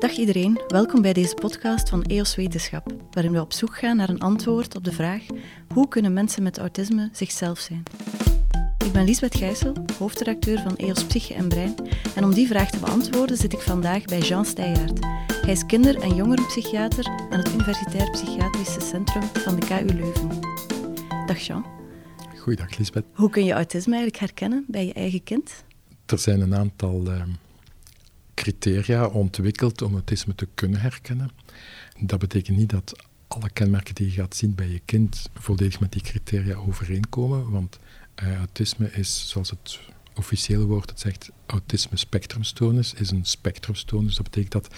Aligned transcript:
Dag 0.00 0.16
iedereen, 0.16 0.60
welkom 0.68 1.02
bij 1.02 1.12
deze 1.12 1.34
podcast 1.34 1.88
van 1.88 2.02
EOS 2.02 2.36
Wetenschap, 2.36 2.92
waarin 3.10 3.32
we 3.32 3.40
op 3.40 3.52
zoek 3.52 3.78
gaan 3.78 3.96
naar 3.96 4.08
een 4.08 4.20
antwoord 4.20 4.76
op 4.76 4.84
de 4.84 4.92
vraag 4.92 5.22
hoe 5.74 5.88
kunnen 5.88 6.12
mensen 6.12 6.42
met 6.42 6.58
autisme 6.58 7.08
zichzelf 7.12 7.58
zijn? 7.58 7.82
Ik 8.84 8.92
ben 8.92 9.04
Lisbeth 9.04 9.36
Gijssel, 9.36 9.72
hoofdredacteur 9.98 10.58
van 10.58 10.76
EOS 10.76 11.04
Psyche 11.04 11.34
en 11.34 11.48
Brein, 11.48 11.74
en 12.14 12.24
om 12.24 12.34
die 12.34 12.46
vraag 12.46 12.70
te 12.70 12.78
beantwoorden 12.78 13.36
zit 13.36 13.52
ik 13.52 13.60
vandaag 13.60 14.04
bij 14.04 14.18
Jean 14.18 14.44
Steygaard. 14.44 14.98
Hij 15.42 15.52
is 15.52 15.66
kinder- 15.66 16.00
en 16.00 16.14
jongerenpsychiater 16.14 17.06
aan 17.06 17.38
het 17.38 17.52
Universitair 17.52 18.10
Psychiatrische 18.10 18.80
Centrum 18.80 19.22
van 19.22 19.60
de 19.60 19.66
KU 19.66 19.94
Leuven. 19.94 20.28
Dag 21.26 21.38
Jean. 21.38 21.64
Goeiedag 22.38 22.78
Lisbeth. 22.78 23.04
Hoe 23.12 23.30
kun 23.30 23.44
je 23.44 23.52
autisme 23.52 23.94
eigenlijk 23.94 24.22
herkennen 24.22 24.64
bij 24.68 24.86
je 24.86 24.92
eigen 24.92 25.22
kind? 25.22 25.64
Er 26.06 26.18
zijn 26.18 26.40
een 26.40 26.54
aantal 26.54 27.06
uh, 27.06 27.22
criteria 28.40 29.06
ontwikkeld 29.06 29.82
om 29.82 29.92
autisme 29.92 30.34
te 30.34 30.48
kunnen 30.54 30.80
herkennen. 30.80 31.30
Dat 31.98 32.18
betekent 32.18 32.56
niet 32.56 32.70
dat 32.70 33.06
alle 33.28 33.50
kenmerken 33.50 33.94
die 33.94 34.06
je 34.06 34.12
gaat 34.12 34.36
zien 34.36 34.54
bij 34.54 34.68
je 34.68 34.80
kind 34.84 35.30
volledig 35.34 35.80
met 35.80 35.92
die 35.92 36.02
criteria 36.02 36.54
overeenkomen, 36.54 37.50
want 37.50 37.78
uh, 38.22 38.36
autisme 38.36 38.92
is, 38.92 39.28
zoals 39.28 39.50
het 39.50 39.80
officiële 40.14 40.64
woord 40.64 40.90
het 40.90 41.00
zegt, 41.00 41.30
autisme 41.46 41.96
spectrumstoornis, 41.96 42.94
is 42.94 43.10
een 43.10 43.24
spectrumstoornis. 43.24 44.14
Dat 44.14 44.24
betekent 44.24 44.52
dat 44.52 44.74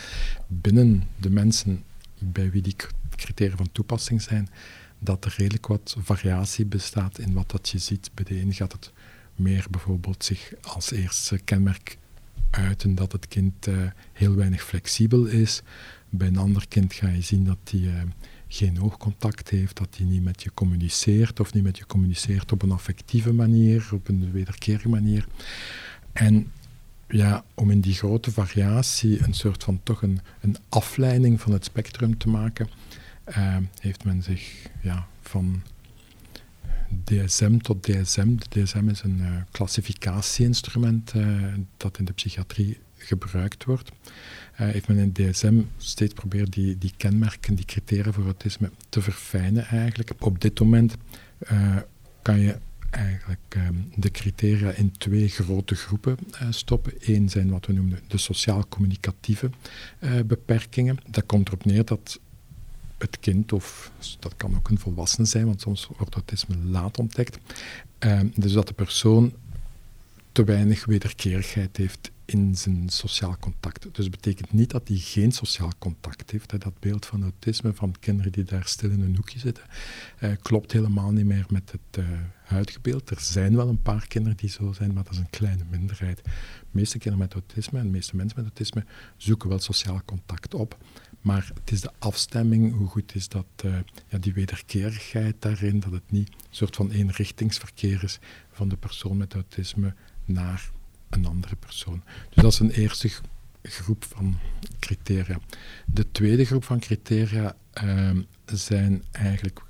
binnen 0.46 1.08
de 1.16 1.30
mensen 1.30 1.84
bij 2.18 2.50
wie 2.50 2.62
die 2.62 2.76
criteria 3.16 3.56
van 3.56 3.72
toepassing 3.72 4.22
zijn, 4.22 4.48
dat 4.98 5.24
er 5.24 5.34
redelijk 5.36 5.66
wat 5.66 5.96
variatie 5.98 6.66
bestaat 6.66 7.18
in 7.18 7.32
wat 7.32 7.50
dat 7.50 7.68
je 7.68 7.78
ziet. 7.78 8.10
Bij 8.14 8.24
de 8.24 8.40
een 8.40 8.54
gaat 8.54 8.72
het 8.72 8.92
meer 9.34 9.66
bijvoorbeeld 9.70 10.24
zich 10.24 10.52
als 10.62 10.90
eerste 10.90 11.38
kenmerk 11.38 11.98
uiten 12.52 12.94
dat 12.94 13.12
het 13.12 13.28
kind 13.28 13.66
uh, 13.66 13.76
heel 14.12 14.34
weinig 14.34 14.64
flexibel 14.64 15.24
is. 15.24 15.62
Bij 16.08 16.28
een 16.28 16.36
ander 16.36 16.68
kind 16.68 16.92
ga 16.92 17.08
je 17.08 17.20
zien 17.20 17.44
dat 17.44 17.58
hij 17.70 17.80
uh, 17.80 18.02
geen 18.48 18.82
oogcontact 18.82 19.48
heeft, 19.48 19.76
dat 19.76 19.96
hij 19.96 20.06
niet 20.06 20.24
met 20.24 20.42
je 20.42 20.50
communiceert 20.54 21.40
of 21.40 21.54
niet 21.54 21.62
met 21.62 21.78
je 21.78 21.86
communiceert 21.86 22.52
op 22.52 22.62
een 22.62 22.70
affectieve 22.70 23.32
manier, 23.32 23.88
op 23.92 24.08
een 24.08 24.32
wederkerige 24.32 24.88
manier. 24.88 25.26
En 26.12 26.52
ja, 27.08 27.44
om 27.54 27.70
in 27.70 27.80
die 27.80 27.94
grote 27.94 28.30
variatie 28.30 29.24
een 29.24 29.34
soort 29.34 29.64
van 29.64 29.80
toch 29.82 30.02
een, 30.02 30.20
een 30.40 30.56
afleiding 30.68 31.40
van 31.40 31.52
het 31.52 31.64
spectrum 31.64 32.18
te 32.18 32.28
maken, 32.28 32.68
uh, 33.28 33.56
heeft 33.80 34.04
men 34.04 34.22
zich 34.22 34.66
ja, 34.80 35.06
van 35.20 35.62
DSM 37.04 37.58
tot 37.58 37.82
DSM. 37.82 38.36
De 38.36 38.62
DSM 38.62 38.88
is 38.88 39.02
een 39.02 39.18
uh, 39.20 39.36
klassificatieinstrument 39.50 41.12
uh, 41.16 41.54
dat 41.76 41.98
in 41.98 42.04
de 42.04 42.12
psychiatrie 42.12 42.78
gebruikt 42.96 43.64
wordt. 43.64 43.90
Uh, 43.90 44.68
heeft 44.68 44.88
men 44.88 44.96
in 44.96 45.12
DSM 45.12 45.60
steeds 45.76 46.14
probeerd 46.14 46.52
die, 46.52 46.78
die 46.78 46.92
kenmerken, 46.96 47.54
die 47.54 47.64
criteria 47.64 48.12
voor 48.12 48.24
autisme 48.24 48.70
te 48.88 49.02
verfijnen 49.02 49.66
eigenlijk. 49.66 50.12
Op 50.18 50.40
dit 50.40 50.60
moment 50.60 50.96
kan 52.22 52.40
je 52.40 52.56
eigenlijk 52.90 53.54
um, 53.56 53.90
de 53.96 54.10
criteria 54.10 54.70
in 54.70 54.92
twee 54.98 55.28
grote 55.28 55.74
groepen 55.74 56.16
stoppen. 56.50 56.92
Eén 57.00 57.28
zijn 57.28 57.50
wat 57.50 57.66
we 57.66 57.72
noemen 57.72 57.98
de 58.06 58.18
sociaal-communicatieve 58.18 59.50
beperkingen. 60.26 60.96
Dat 61.10 61.26
komt 61.26 61.48
erop 61.48 61.64
neer 61.64 61.84
dat 61.84 62.20
het 63.02 63.20
kind, 63.20 63.52
of 63.52 63.92
dat 64.18 64.36
kan 64.36 64.56
ook 64.56 64.68
een 64.68 64.78
volwassene 64.78 65.26
zijn, 65.26 65.46
want 65.46 65.60
soms 65.60 65.88
wordt 65.96 66.14
autisme 66.14 66.56
laat 66.56 66.98
ontdekt. 66.98 67.38
Uh, 68.00 68.20
dus 68.34 68.52
dat 68.52 68.66
de 68.66 68.74
persoon 68.74 69.32
te 70.32 70.44
weinig 70.44 70.84
wederkerigheid 70.84 71.76
heeft 71.76 72.10
in 72.24 72.56
zijn 72.56 72.88
sociaal 72.88 73.36
contact. 73.40 73.86
Dus 73.92 74.10
betekent 74.10 74.52
niet 74.52 74.70
dat 74.70 74.88
hij 74.88 74.96
geen 74.96 75.32
sociaal 75.32 75.72
contact 75.78 76.30
heeft. 76.30 76.50
Hè. 76.50 76.58
Dat 76.58 76.80
beeld 76.80 77.06
van 77.06 77.22
autisme, 77.22 77.74
van 77.74 77.94
kinderen 78.00 78.32
die 78.32 78.44
daar 78.44 78.66
stil 78.66 78.90
in 78.90 79.00
een 79.00 79.16
hoekje 79.16 79.38
zitten, 79.38 79.64
uh, 80.20 80.30
klopt 80.42 80.72
helemaal 80.72 81.10
niet 81.10 81.24
meer 81.24 81.46
met 81.48 81.72
het 81.72 82.04
uh, 82.04 82.10
huidige 82.44 82.80
beeld. 82.80 83.10
Er 83.10 83.20
zijn 83.20 83.56
wel 83.56 83.68
een 83.68 83.82
paar 83.82 84.06
kinderen 84.06 84.36
die 84.36 84.50
zo 84.50 84.72
zijn, 84.72 84.92
maar 84.92 85.04
dat 85.04 85.12
is 85.12 85.18
een 85.18 85.30
kleine 85.30 85.64
minderheid. 85.70 86.24
De 86.24 86.30
meeste 86.70 86.98
kinderen 86.98 87.26
met 87.28 87.32
autisme 87.32 87.78
en 87.78 87.84
de 87.84 87.90
meeste 87.90 88.16
mensen 88.16 88.36
met 88.36 88.46
autisme 88.46 88.84
zoeken 89.16 89.48
wel 89.48 89.58
sociaal 89.58 90.00
contact 90.04 90.54
op. 90.54 90.78
Maar 91.22 91.50
het 91.54 91.70
is 91.70 91.80
de 91.80 91.90
afstemming, 91.98 92.76
hoe 92.76 92.88
goed 92.88 93.14
is 93.14 93.28
dat, 93.28 93.46
uh, 93.64 93.74
ja, 94.08 94.18
die 94.18 94.34
wederkerigheid 94.34 95.34
daarin, 95.38 95.80
dat 95.80 95.92
het 95.92 96.10
niet 96.10 96.28
een 96.28 96.34
soort 96.50 96.76
van 96.76 96.90
eenrichtingsverkeer 96.90 98.02
is 98.02 98.18
van 98.50 98.68
de 98.68 98.76
persoon 98.76 99.16
met 99.16 99.34
autisme 99.34 99.94
naar 100.24 100.70
een 101.10 101.26
andere 101.26 101.56
persoon. 101.56 102.02
Dus 102.30 102.42
dat 102.42 102.52
is 102.52 102.58
een 102.58 102.70
eerste 102.70 103.10
groep 103.62 104.04
van 104.04 104.38
criteria. 104.78 105.38
De 105.86 106.10
tweede 106.12 106.44
groep 106.44 106.64
van 106.64 106.78
criteria 106.78 107.56
uh, 107.84 108.10
zijn 108.44 109.04
eigenlijk 109.12 109.62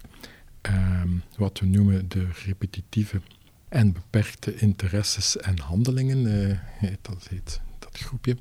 uh, 0.67 1.03
wat 1.37 1.59
we 1.59 1.67
noemen 1.67 2.09
de 2.09 2.29
repetitieve 2.45 3.21
en 3.69 3.93
beperkte 3.93 4.57
interesses 4.57 5.37
en 5.37 5.59
handelingen. 5.59 6.27
Uh, 6.83 6.95
dat 7.03 7.29
heet 7.29 7.61
groepje. 7.99 8.37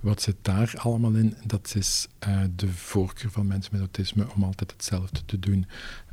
Wat 0.00 0.22
zit 0.22 0.36
daar 0.42 0.74
allemaal 0.76 1.14
in? 1.14 1.36
Dat 1.44 1.72
is 1.76 2.08
uh, 2.28 2.42
de 2.56 2.68
voorkeur 2.68 3.30
van 3.30 3.46
mensen 3.46 3.72
met 3.72 3.80
autisme 3.80 4.32
om 4.34 4.42
altijd 4.44 4.70
hetzelfde 4.72 5.24
te 5.24 5.38
doen. 5.38 5.66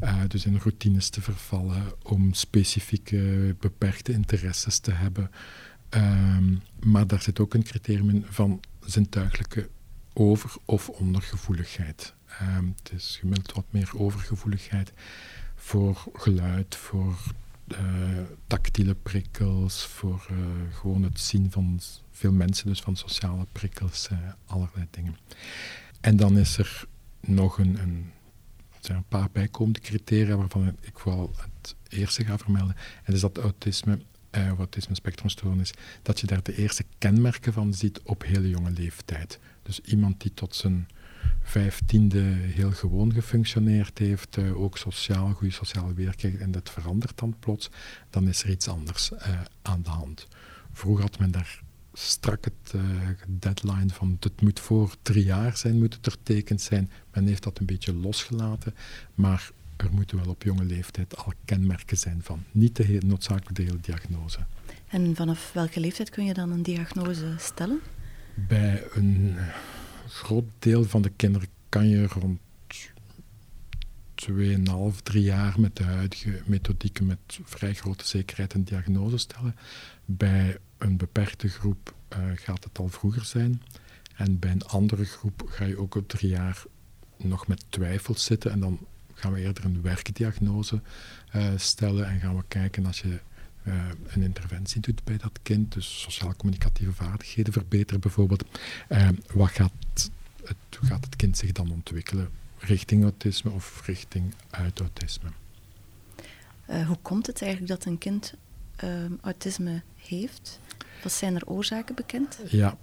Uh, 0.04 0.22
dus 0.28 0.46
in 0.46 0.58
routines 0.58 1.10
te 1.10 1.22
vervallen, 1.22 1.84
om 2.04 2.34
specifieke 2.34 3.56
beperkte 3.60 4.12
interesses 4.12 4.80
te 4.80 4.92
hebben. 4.92 5.32
Um, 5.90 6.62
maar 6.80 7.08
daar 7.08 7.22
zit 7.22 7.40
ook 7.40 7.54
een 7.54 7.64
criterium 7.64 8.10
in 8.10 8.26
van 8.30 8.60
zintuigelijke 8.86 9.70
over- 10.14 10.56
of 10.66 10.90
ondergevoeligheid. 10.90 12.14
Um, 12.42 12.76
het 12.84 12.92
is 12.96 13.18
gemiddeld 13.20 13.52
wat 13.52 13.66
meer 13.70 13.92
overgevoeligheid 13.98 14.94
voor 15.56 16.04
geluid, 16.14 16.76
voor 16.76 17.18
uh, 17.72 17.78
tactiele 18.48 18.96
prikkels, 18.96 19.86
voor 19.86 20.28
uh, 20.32 20.38
gewoon 20.76 21.04
het 21.04 21.20
zien 21.20 21.52
van 21.52 21.80
veel 22.12 22.32
mensen, 22.32 22.68
dus 22.68 22.82
van 22.82 22.96
sociale 22.96 23.46
prikkels, 23.52 24.10
uh, 24.12 24.18
allerlei 24.46 24.88
dingen. 24.90 25.18
En 26.02 26.16
dan 26.16 26.38
is 26.38 26.58
er 26.58 26.86
nog 27.20 27.58
een, 27.58 27.80
een, 27.80 28.12
een 28.82 29.04
paar 29.08 29.30
bijkomende 29.32 29.80
criteria 29.80 30.36
waarvan 30.36 30.76
ik 30.82 31.00
vooral 31.00 31.32
het 31.36 31.76
eerste 31.88 32.26
ga 32.26 32.38
vermelden. 32.38 32.76
En 32.76 33.04
dat 33.06 33.16
is 33.16 33.22
dat 33.22 33.38
autisme 33.38 34.00
uh, 34.32 34.50
autisme 34.58 34.96
spectrumstoornis, 34.96 35.72
dat 36.02 36.20
je 36.20 36.28
daar 36.28 36.44
de 36.44 36.58
eerste 36.58 36.86
kenmerken 36.98 37.54
van 37.54 37.74
ziet 37.74 38.02
op 38.02 38.24
hele 38.24 38.50
jonge 38.50 38.72
leeftijd. 38.72 39.40
Dus 39.64 39.80
iemand 39.80 40.22
die 40.22 40.34
tot 40.34 40.56
zijn 40.56 40.88
vijftiende 41.42 42.22
heel 42.22 42.72
gewoon 42.72 43.14
gefunctioneerd 43.14 43.98
heeft, 43.98 44.38
uh, 44.38 44.62
ook 44.62 44.78
sociaal, 44.78 45.34
goede 45.34 45.54
sociale 45.54 45.94
weerkijk, 45.94 46.40
en 46.40 46.52
dat 46.52 46.70
verandert 46.70 47.20
dan 47.20 47.36
plots, 47.40 47.70
dan 48.10 48.28
is 48.28 48.44
er 48.44 48.50
iets 48.50 48.68
anders 48.68 49.12
uh, 49.12 49.20
aan 49.62 49.82
de 49.82 49.90
hand. 49.90 50.28
Vroeger 50.74 51.04
had 51.04 51.20
men 51.20 51.32
daar 51.32 51.62
strak 51.94 52.46
het 52.46 52.74
uh, 52.76 52.82
deadline 53.28 53.90
van 53.90 54.18
het 54.20 54.42
moet 54.42 54.60
voor 54.60 54.96
drie 55.02 55.24
jaar 55.24 55.58
zijn, 55.58 55.78
moet 55.78 55.94
het 55.94 56.06
er 56.06 56.16
tekend 56.24 56.62
zijn. 56.62 56.92
Men 57.14 57.28
heeft 57.28 57.44
dat 57.44 57.60
een 57.60 57.66
beetje 57.66 57.94
losgelaten, 57.94 58.76
maar 59.16 59.52
er 59.76 59.90
moeten 59.92 60.18
wel 60.18 60.30
op 60.30 60.44
jonge 60.44 60.64
leeftijd 60.64 61.18
al 61.18 61.34
kenmerken 61.46 61.98
zijn 61.98 62.20
van. 62.24 62.44
Niet 62.52 62.76
de 62.76 62.84
heel, 62.84 63.02
noodzakelijk 63.06 63.56
de 63.56 63.64
hele 63.64 63.80
diagnose. 63.82 64.40
En 64.88 65.16
vanaf 65.16 65.52
welke 65.54 65.80
leeftijd 65.80 66.10
kun 66.10 66.26
je 66.26 66.34
dan 66.34 66.52
een 66.52 66.64
diagnose 66.64 67.34
stellen? 67.38 67.80
Bij 68.34 68.84
een 68.94 69.36
groot 70.12 70.46
deel 70.60 70.84
van 70.84 71.02
de 71.02 71.10
kinderen 71.10 71.48
kan 71.70 71.88
je 71.88 72.08
rond 72.08 72.40
2,5, 74.30 75.02
3 75.04 75.24
jaar 75.24 75.60
met 75.60 75.76
de 75.76 75.84
huidige 75.84 76.42
methodieken 76.46 77.06
met 77.06 77.18
vrij 77.44 77.74
grote 77.74 78.08
zekerheid 78.08 78.54
een 78.54 78.64
diagnose 78.64 79.18
stellen. 79.18 79.56
Bij 80.06 80.58
een 80.78 80.98
beperkte 80.98 81.48
groep 81.48 81.94
uh, 82.14 82.20
gaat 82.36 82.64
het 82.64 82.78
al 82.80 82.88
vroeger 82.88 83.26
zijn. 83.26 83.62
En 84.16 84.40
bij 84.40 84.52
een 84.52 84.66
andere 84.66 85.06
groep 85.06 85.44
ga 85.46 85.66
je 85.66 85.78
ook 85.78 85.96
op 85.96 86.08
drie 86.08 86.30
jaar 86.30 86.64
nog 87.18 87.48
met 87.48 87.66
twijfels 87.70 88.24
zitten 88.24 88.52
en 88.52 88.60
dan 88.60 88.80
gaan 89.14 89.34
we 89.34 89.40
eerder 89.40 89.66
een 89.66 89.82
werkdiagnose 89.82 90.82
uh, 91.36 91.46
stellen 91.56 92.08
en 92.08 92.20
gaan 92.20 92.36
we 92.36 92.44
kijken 92.48 92.86
als 92.86 93.02
je 93.02 93.20
uh, 93.64 93.74
een 94.08 94.22
interventie 94.22 94.82
doet 94.82 95.04
bij 95.04 95.18
dat 95.18 95.40
kind, 95.42 95.74
dus 95.74 96.02
sociaal-communicatieve 96.02 96.94
vaardigheden 96.94 97.54
verbeteren 97.54 98.02
bijvoorbeeld. 98.02 98.44
Uh, 98.90 99.10
wat 99.34 99.50
gaat 99.50 99.72
het, 99.94 100.10
hoe 100.80 100.88
gaat 100.88 101.06
het 101.06 101.16
kind 101.16 101.38
zich 101.38 101.52
dan 101.52 101.72
ontwikkelen? 101.72 102.30
Richting 102.58 103.04
autisme 103.04 103.52
of 103.52 103.86
richting 103.86 104.34
uit 104.50 104.80
autisme? 104.80 105.30
hoe 106.88 106.98
komt 107.02 107.28
het 107.28 107.42
eigenlijk 107.42 107.72
dat 107.72 107.86
een 107.86 107.98
kind 107.98 108.34
autisme 109.22 109.82
heeft? 109.96 110.60
Wat 111.04 111.12
zijn 111.12 111.36
er 111.36 111.48
oorzaken 111.48 111.96
bekend? 111.96 112.40
Ja, 112.48 112.78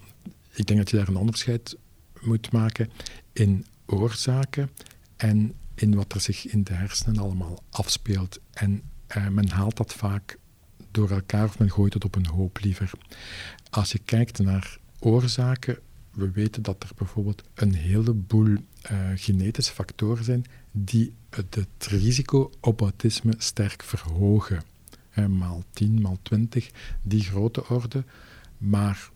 ik 0.53 0.67
denk 0.67 0.79
dat 0.79 0.91
je 0.91 0.97
daar 0.97 1.09
een 1.09 1.17
onderscheid 1.17 1.77
moet 2.21 2.53
maken 2.53 2.91
in 3.33 3.67
oorzaken 3.87 4.71
en 5.17 5.55
in 5.75 5.95
wat 5.95 6.13
er 6.13 6.21
zich 6.21 6.47
in 6.47 6.63
de 6.63 6.73
hersenen 6.73 7.19
allemaal 7.19 7.63
afspeelt. 7.71 8.39
En 8.53 8.83
uh, 9.17 9.29
men 9.29 9.49
haalt 9.49 9.77
dat 9.77 9.95
vaak 9.95 10.39
door 10.91 11.11
elkaar 11.11 11.45
of 11.45 11.59
men 11.59 11.71
gooit 11.71 11.95
het 11.95 12.05
op 12.05 12.15
een 12.15 12.27
hoop 12.27 12.59
liever. 12.61 12.91
Als 13.71 13.93
je 13.93 13.99
kijkt 13.99 14.39
naar 14.39 14.79
oorzaken, 14.99 15.79
we 16.11 16.31
weten 16.31 16.63
dat 16.63 16.83
er 16.83 16.91
bijvoorbeeld 16.97 17.43
een 17.55 17.75
heleboel 17.75 18.47
uh, 18.47 18.59
genetische 19.15 19.73
factoren 19.73 20.25
zijn 20.25 20.45
die 20.71 21.13
het, 21.31 21.87
risico 21.87 22.51
op 22.61 22.81
autisme 22.81 23.35
sterk 23.39 23.83
verhogen. 23.83 24.63
maal 25.29 25.63
10, 25.71 26.01
maal 26.01 26.19
20, 26.23 26.71
die 27.03 27.23
grote 27.23 27.69
orde. 27.69 28.05
Maar 28.59 29.11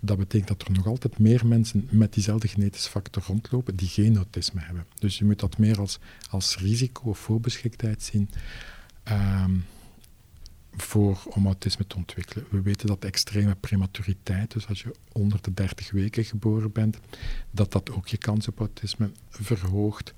dat 0.00 0.18
betekent 0.18 0.48
dat 0.48 0.62
er 0.62 0.72
nog 0.72 0.86
altijd 0.86 1.18
meer 1.18 1.46
mensen 1.46 1.88
met 1.90 2.12
diezelfde 2.12 2.48
genetische 2.48 2.90
factor 2.90 3.22
rondlopen 3.26 3.76
die 3.76 3.88
geen 3.88 4.16
autisme 4.16 4.60
hebben. 4.60 4.86
Dus 4.98 5.18
je 5.18 5.24
moet 5.24 5.40
dat 5.40 5.58
meer 5.58 5.78
als, 5.78 5.98
als 6.30 6.56
risico 6.56 7.08
of 7.08 7.18
voorbeschiktheid 7.18 8.02
zien. 8.02 8.30
Ehm, 9.02 9.52
voor, 10.76 11.22
om 11.28 11.46
autisme 11.46 11.86
te 11.86 11.96
ontwikkelen. 11.96 12.46
We 12.50 12.62
weten 12.62 12.86
dat 12.86 13.04
extreme 13.04 13.54
prematuriteit, 13.54 14.52
dus 14.52 14.68
als 14.68 14.82
je 14.82 14.94
onder 15.12 15.42
de 15.42 15.54
30 15.54 15.90
weken 15.90 16.24
geboren 16.24 16.72
bent, 16.72 16.98
dat 17.50 17.72
dat 17.72 17.90
ook 17.90 18.08
je 18.08 18.16
kans 18.16 18.48
op 18.48 18.58
autisme 18.58 19.10
verhoogt. 19.30 20.14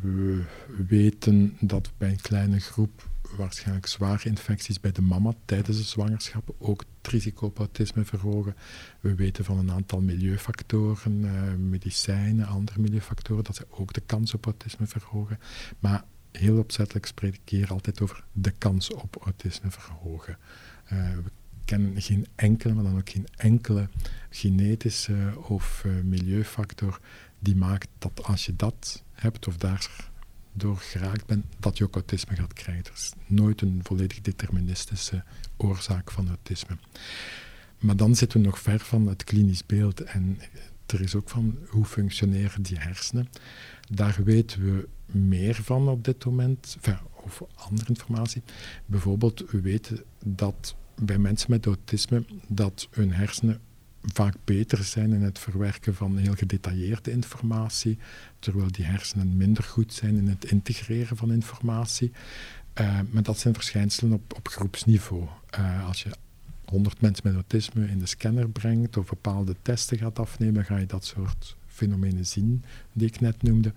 We 0.00 0.44
weten 0.88 1.56
dat 1.60 1.90
bij 1.96 2.10
een 2.10 2.20
kleine 2.20 2.60
groep 2.60 3.08
waarschijnlijk 3.36 3.86
zware 3.86 4.28
infecties 4.28 4.80
bij 4.80 4.92
de 4.92 5.02
mama 5.02 5.32
tijdens 5.44 5.76
de 5.76 5.82
zwangerschap 5.82 6.54
ook 6.58 6.84
het 7.02 7.12
risico 7.12 7.46
op 7.46 7.58
autisme 7.58 8.04
verhogen. 8.04 8.56
We 9.00 9.14
weten 9.14 9.44
van 9.44 9.58
een 9.58 9.70
aantal 9.70 10.00
milieufactoren, 10.00 11.20
uh, 11.20 11.54
medicijnen, 11.54 12.46
andere 12.46 12.80
milieufactoren, 12.80 13.44
dat 13.44 13.56
ze 13.56 13.66
ook 13.70 13.92
de 13.92 14.02
kans 14.06 14.34
op 14.34 14.44
autisme 14.44 14.86
verhogen. 14.86 15.38
Maar 15.78 16.04
heel 16.38 16.58
opzettelijk 16.58 17.06
spreek 17.06 17.34
ik 17.34 17.48
hier 17.48 17.70
altijd 17.70 18.00
over 18.00 18.24
de 18.32 18.50
kans 18.50 18.92
op 18.92 19.16
autisme 19.24 19.70
verhogen. 19.70 20.38
Uh, 20.92 21.10
we 21.10 21.30
kennen 21.64 22.02
geen 22.02 22.26
enkele, 22.34 22.74
maar 22.74 22.84
dan 22.84 22.98
ook 22.98 23.10
geen 23.10 23.26
enkele 23.36 23.88
genetische 24.30 25.32
of 25.48 25.82
uh, 25.86 25.92
milieufactor 26.02 27.00
die 27.38 27.56
maakt 27.56 27.88
dat 27.98 28.22
als 28.22 28.46
je 28.46 28.56
dat 28.56 29.02
hebt 29.12 29.46
of 29.46 29.56
daardoor 29.56 30.76
geraakt 30.76 31.26
bent, 31.26 31.44
dat 31.58 31.78
je 31.78 31.84
ook 31.84 31.94
autisme 31.94 32.36
gaat 32.36 32.52
krijgen. 32.52 32.84
Er 32.84 32.92
is 32.94 33.12
nooit 33.26 33.60
een 33.60 33.80
volledig 33.82 34.20
deterministische 34.20 35.24
oorzaak 35.56 36.10
van 36.10 36.28
autisme. 36.28 36.76
Maar 37.78 37.96
dan 37.96 38.16
zitten 38.16 38.40
we 38.40 38.46
nog 38.46 38.58
ver 38.58 38.80
van 38.80 39.06
het 39.06 39.24
klinisch 39.24 39.66
beeld 39.66 40.00
en 40.00 40.38
er 40.86 41.00
is 41.00 41.14
ook 41.14 41.28
van 41.28 41.58
hoe 41.68 41.84
functioneren 41.84 42.62
die 42.62 42.78
hersenen. 42.78 43.28
Daar 43.90 44.18
weten 44.24 44.64
we 44.64 44.88
meer 45.18 45.54
van 45.54 45.88
op 45.88 46.04
dit 46.04 46.24
moment, 46.24 46.76
of 47.22 47.42
andere 47.54 47.88
informatie. 47.88 48.42
Bijvoorbeeld, 48.86 49.44
we 49.50 49.60
weten 49.60 50.04
dat 50.24 50.76
bij 50.94 51.18
mensen 51.18 51.50
met 51.50 51.66
autisme 51.66 52.24
dat 52.48 52.88
hun 52.90 53.12
hersenen 53.12 53.60
vaak 54.12 54.34
beter 54.44 54.84
zijn 54.84 55.12
in 55.12 55.22
het 55.22 55.38
verwerken 55.38 55.94
van 55.94 56.16
heel 56.16 56.34
gedetailleerde 56.34 57.10
informatie, 57.10 57.98
terwijl 58.38 58.72
die 58.72 58.84
hersenen 58.84 59.36
minder 59.36 59.64
goed 59.64 59.92
zijn 59.92 60.16
in 60.16 60.28
het 60.28 60.44
integreren 60.44 61.16
van 61.16 61.32
informatie. 61.32 62.12
Uh, 62.80 63.00
maar 63.10 63.22
dat 63.22 63.38
zijn 63.38 63.54
verschijnselen 63.54 64.12
op, 64.12 64.34
op 64.36 64.48
groepsniveau. 64.48 65.28
Uh, 65.58 65.86
als 65.86 66.02
je 66.02 66.10
100 66.66 67.00
mensen 67.00 67.22
met 67.24 67.34
autisme 67.34 67.88
in 67.88 67.98
de 67.98 68.06
scanner 68.06 68.48
brengt 68.48 68.96
of 68.96 69.08
bepaalde 69.08 69.56
testen 69.62 69.98
gaat 69.98 70.18
afnemen, 70.18 70.64
ga 70.64 70.76
je 70.76 70.86
dat 70.86 71.04
soort 71.04 71.56
fenomenen 71.66 72.26
zien 72.26 72.64
die 72.92 73.08
ik 73.08 73.20
net 73.20 73.42
noemde. 73.42 73.72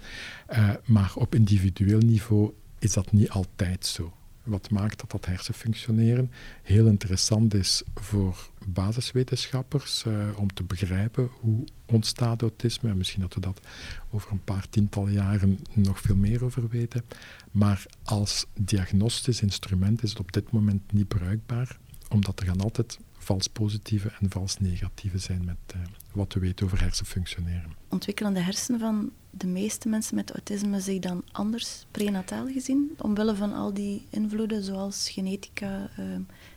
Uh, 0.51 0.69
maar 0.85 1.11
op 1.15 1.35
individueel 1.35 1.99
niveau 1.99 2.53
is 2.79 2.93
dat 2.93 3.11
niet 3.11 3.29
altijd 3.29 3.85
zo. 3.85 4.13
Wat 4.43 4.69
maakt 4.69 4.99
dat 4.99 5.11
dat 5.11 5.25
hersenfunctioneren 5.25 6.31
heel 6.63 6.85
interessant 6.85 7.53
is 7.53 7.83
voor 7.95 8.49
basiswetenschappers 8.65 10.03
uh, 10.07 10.27
om 10.35 10.53
te 10.53 10.63
begrijpen 10.63 11.29
hoe 11.39 11.63
ontstaat 11.85 12.41
autisme. 12.41 12.89
En 12.89 12.97
misschien 12.97 13.21
dat 13.21 13.33
we 13.33 13.39
dat 13.39 13.61
over 14.09 14.31
een 14.31 14.43
paar 14.43 14.69
tientallen 14.69 15.11
jaren 15.11 15.59
nog 15.73 15.99
veel 15.99 16.15
meer 16.15 16.43
over 16.43 16.67
weten. 16.67 17.03
Maar 17.51 17.85
als 18.03 18.45
diagnostisch 18.59 19.41
instrument 19.41 20.03
is 20.03 20.09
het 20.09 20.19
op 20.19 20.31
dit 20.31 20.51
moment 20.51 20.91
niet 20.91 21.07
bruikbaar, 21.07 21.77
omdat 22.09 22.39
er 22.39 22.45
gaan 22.45 22.61
altijd 22.61 22.99
vals 23.17 23.47
positieve 23.47 24.11
en 24.19 24.29
vals 24.29 24.57
negatieve 24.59 25.17
zijn 25.17 25.45
met 25.45 25.57
uh, 25.75 25.81
wat 26.11 26.33
we 26.33 26.39
weten 26.39 26.65
over 26.65 26.81
hersenfunctioneren. 26.81 27.73
Ontwikkelen 27.87 28.33
de 28.33 28.39
hersenen 28.39 28.79
van 28.79 29.11
de 29.29 29.47
meeste 29.47 29.89
mensen 29.89 30.15
met 30.15 30.31
autisme 30.31 30.79
zich 30.79 30.99
dan 30.99 31.23
anders 31.31 31.85
prenataal 31.91 32.47
gezien, 32.47 32.91
omwille 32.97 33.35
van 33.35 33.53
al 33.53 33.73
die 33.73 34.05
invloeden 34.09 34.63
zoals 34.63 35.09
genetica, 35.09 35.89
uh, 35.99 36.05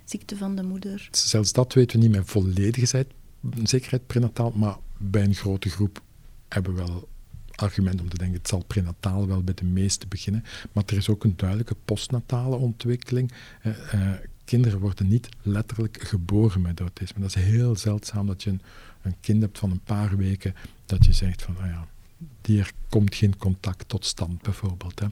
ziekte 0.04 0.36
van 0.36 0.56
de 0.56 0.62
moeder? 0.62 1.08
Zelfs 1.10 1.52
dat 1.52 1.72
weten 1.72 1.98
we 1.98 2.06
niet 2.06 2.16
met 2.16 2.26
volledige 2.26 3.06
zekerheid 3.62 4.06
prenataal, 4.06 4.50
maar 4.50 4.76
bij 4.98 5.24
een 5.24 5.34
grote 5.34 5.68
groep 5.68 6.02
hebben 6.48 6.74
we 6.74 6.84
wel 6.84 7.08
argument 7.54 8.00
om 8.00 8.08
te 8.08 8.18
denken, 8.18 8.38
het 8.38 8.48
zal 8.48 8.64
prenataal 8.66 9.26
wel 9.26 9.42
bij 9.42 9.54
de 9.54 9.64
meeste 9.64 10.06
beginnen, 10.06 10.44
maar 10.72 10.84
er 10.86 10.96
is 10.96 11.08
ook 11.08 11.24
een 11.24 11.36
duidelijke 11.36 11.76
postnatale 11.84 12.56
ontwikkeling. 12.56 13.32
Uh, 13.66 14.12
kinderen 14.44 14.78
worden 14.78 15.08
niet 15.08 15.28
letterlijk 15.42 16.02
geboren 16.02 16.60
met 16.60 16.80
autisme. 16.80 17.20
Dat 17.20 17.36
is 17.36 17.42
heel 17.42 17.76
zeldzaam 17.76 18.26
dat 18.26 18.42
je 18.42 18.50
een, 19.02 19.14
kind 19.20 19.42
hebt 19.42 19.58
van 19.58 19.70
een 19.70 19.82
paar 19.84 20.16
weken 20.16 20.54
dat 20.86 21.04
je 21.04 21.12
zegt 21.12 21.42
van, 21.42 21.56
oh 21.56 21.66
ja, 21.66 21.86
hier 22.44 22.72
komt 22.88 23.14
geen 23.14 23.36
contact 23.36 23.88
tot 23.88 24.04
stand 24.04 24.42
bijvoorbeeld. 24.42 25.00
Hè. 25.00 25.06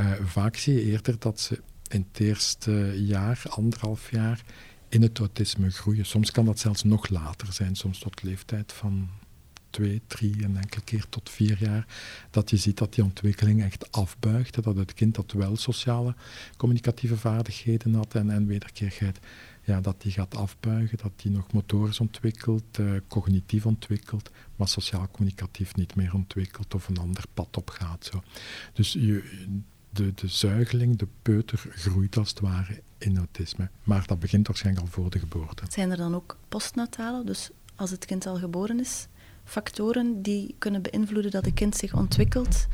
Uh, 0.00 0.26
vaak 0.26 0.56
zie 0.56 0.74
je 0.74 0.82
eerder 0.82 1.18
dat 1.18 1.40
ze 1.40 1.60
in 1.88 2.06
het 2.12 2.20
eerste 2.20 2.94
jaar, 2.96 3.42
anderhalf 3.48 4.10
jaar, 4.10 4.42
in 4.88 5.02
het 5.02 5.18
autisme 5.18 5.70
groeien. 5.70 6.06
Soms 6.06 6.30
kan 6.30 6.44
dat 6.44 6.58
zelfs 6.58 6.82
nog 6.82 7.08
later 7.08 7.52
zijn, 7.52 7.76
soms 7.76 7.98
tot 7.98 8.22
leeftijd 8.22 8.72
van 8.72 9.08
twee, 9.72 10.02
drie 10.06 10.42
en 10.42 10.56
enkele 10.56 10.84
keer 10.84 11.06
tot 11.08 11.30
vier 11.30 11.56
jaar, 11.60 11.86
dat 12.30 12.50
je 12.50 12.56
ziet 12.56 12.78
dat 12.78 12.94
die 12.94 13.04
ontwikkeling 13.04 13.62
echt 13.62 13.92
afbuigt. 13.92 14.62
Dat 14.62 14.76
het 14.76 14.94
kind 14.94 15.14
dat 15.14 15.32
wel 15.32 15.56
sociale 15.56 16.14
communicatieve 16.56 17.16
vaardigheden 17.16 17.94
had 17.94 18.14
en, 18.14 18.30
en 18.30 18.46
wederkerigheid, 18.46 19.18
ja, 19.64 19.80
dat 19.80 20.02
die 20.02 20.12
gaat 20.12 20.36
afbuigen, 20.36 20.98
dat 21.02 21.12
die 21.16 21.30
nog 21.30 21.52
motorisch 21.52 22.00
ontwikkelt, 22.00 22.78
uh, 22.80 22.92
cognitief 23.08 23.66
ontwikkelt, 23.66 24.30
maar 24.56 24.68
sociaal-communicatief 24.68 25.76
niet 25.76 25.94
meer 25.94 26.14
ontwikkelt 26.14 26.74
of 26.74 26.88
een 26.88 26.98
ander 26.98 27.24
pad 27.34 27.56
opgaat. 27.56 28.04
Zo. 28.04 28.22
Dus 28.72 28.92
je, 28.92 29.46
de, 29.90 30.12
de 30.14 30.28
zuigeling, 30.28 30.96
de 30.96 31.08
peuter, 31.22 31.64
groeit 31.70 32.16
als 32.16 32.28
het 32.28 32.40
ware 32.40 32.82
in 32.98 33.16
autisme. 33.16 33.70
Maar 33.82 34.06
dat 34.06 34.18
begint 34.18 34.46
waarschijnlijk 34.46 34.86
al 34.86 34.92
voor 34.92 35.10
de 35.10 35.18
geboorte. 35.18 35.64
Zijn 35.68 35.90
er 35.90 35.96
dan 35.96 36.14
ook 36.14 36.36
postnatale, 36.48 37.24
dus 37.24 37.50
als 37.74 37.90
het 37.90 38.04
kind 38.04 38.26
al 38.26 38.36
geboren 38.36 38.80
is, 38.80 39.06
factoren 39.44 40.22
die 40.22 40.54
kunnen 40.58 40.82
beïnvloeden 40.82 41.30
dat 41.30 41.46
een 41.46 41.54
kind 41.54 41.76
zich 41.76 41.94
ontwikkelt 41.94 42.66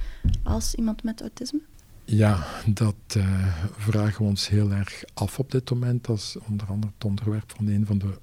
als 0.43 0.75
iemand 0.75 1.03
met 1.03 1.21
autisme? 1.21 1.61
Ja, 2.05 2.47
dat 2.67 2.95
uh, 3.17 3.47
vragen 3.77 4.23
we 4.23 4.29
ons 4.29 4.49
heel 4.49 4.71
erg 4.71 5.05
af 5.15 5.39
op 5.39 5.51
dit 5.51 5.71
moment. 5.71 6.05
Dat 6.05 6.17
is 6.17 6.37
onder 6.49 6.67
andere 6.67 6.93
het 6.97 7.05
onderwerp 7.05 7.53
van 7.57 7.67
een 7.67 7.87
van 7.87 7.99
de 7.99 8.19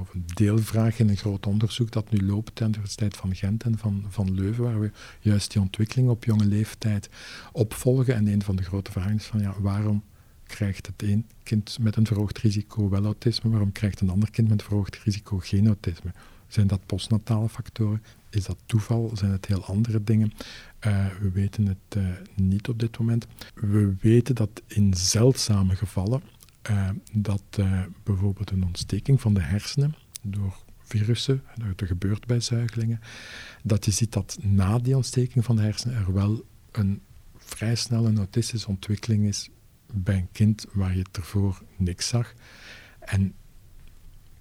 of 0.00 0.14
een 0.14 0.24
deelvraag 0.34 0.98
in 0.98 1.08
een 1.08 1.16
groot 1.16 1.46
onderzoek 1.46 1.90
dat 1.90 2.10
nu 2.10 2.26
loopt 2.26 2.62
aan 2.62 2.70
de 2.70 2.76
Universiteit 2.76 3.16
van 3.16 3.34
Gent 3.34 3.62
en 3.62 3.78
van, 3.78 4.04
van 4.08 4.34
Leuven, 4.34 4.64
waar 4.64 4.80
we 4.80 4.90
juist 5.20 5.52
die 5.52 5.60
ontwikkeling 5.60 6.08
op 6.08 6.24
jonge 6.24 6.44
leeftijd 6.44 7.08
opvolgen. 7.52 8.14
En 8.14 8.26
een 8.26 8.42
van 8.42 8.56
de 8.56 8.62
grote 8.62 8.92
vragen 8.92 9.14
is 9.14 9.24
van 9.24 9.40
ja, 9.40 9.54
waarom 9.58 10.02
krijgt 10.46 10.86
het 10.86 11.02
een 11.02 11.26
kind 11.42 11.78
met 11.80 11.96
een 11.96 12.06
verhoogd 12.06 12.38
risico 12.38 12.88
wel 12.88 13.04
autisme, 13.04 13.50
waarom 13.50 13.72
krijgt 13.72 14.00
een 14.00 14.10
ander 14.10 14.30
kind 14.30 14.48
met 14.48 14.60
een 14.60 14.66
verhoogd 14.66 14.96
risico 14.96 15.38
geen 15.38 15.66
autisme? 15.66 16.10
Zijn 16.54 16.66
dat 16.66 16.86
postnatale 16.86 17.48
factoren? 17.48 18.02
Is 18.30 18.44
dat 18.44 18.56
toeval? 18.66 19.10
Zijn 19.14 19.30
het 19.30 19.46
heel 19.46 19.64
andere 19.64 20.04
dingen? 20.04 20.32
Uh, 20.86 21.06
we 21.20 21.30
weten 21.30 21.66
het 21.66 21.96
uh, 21.96 22.08
niet 22.34 22.68
op 22.68 22.78
dit 22.78 22.98
moment. 22.98 23.26
We 23.54 23.94
weten 24.00 24.34
dat 24.34 24.62
in 24.66 24.94
zeldzame 24.94 25.76
gevallen 25.76 26.22
uh, 26.70 26.90
dat 27.12 27.42
bijvoorbeeld 28.02 28.50
een 28.50 28.64
ontsteking 28.64 29.20
van 29.20 29.34
de 29.34 29.40
hersenen 29.40 29.94
door 30.22 30.56
virussen, 30.82 31.42
dat 31.74 31.88
gebeurt 31.88 32.26
bij 32.26 32.40
zuigelingen, 32.40 33.00
dat 33.62 33.84
je 33.84 33.90
ziet 33.90 34.12
dat 34.12 34.38
na 34.42 34.78
die 34.78 34.96
ontsteking 34.96 35.44
van 35.44 35.56
de 35.56 35.62
hersenen 35.62 35.96
er 35.96 36.12
wel 36.12 36.44
een 36.70 37.00
vrij 37.36 37.74
snelle 37.74 38.16
autistische 38.16 38.68
ontwikkeling 38.68 39.26
is 39.26 39.48
bij 39.92 40.16
een 40.16 40.32
kind 40.32 40.66
waar 40.72 40.96
je 40.96 41.04
ervoor 41.12 41.62
niks 41.76 42.08
zag. 42.08 42.34
En 42.98 43.34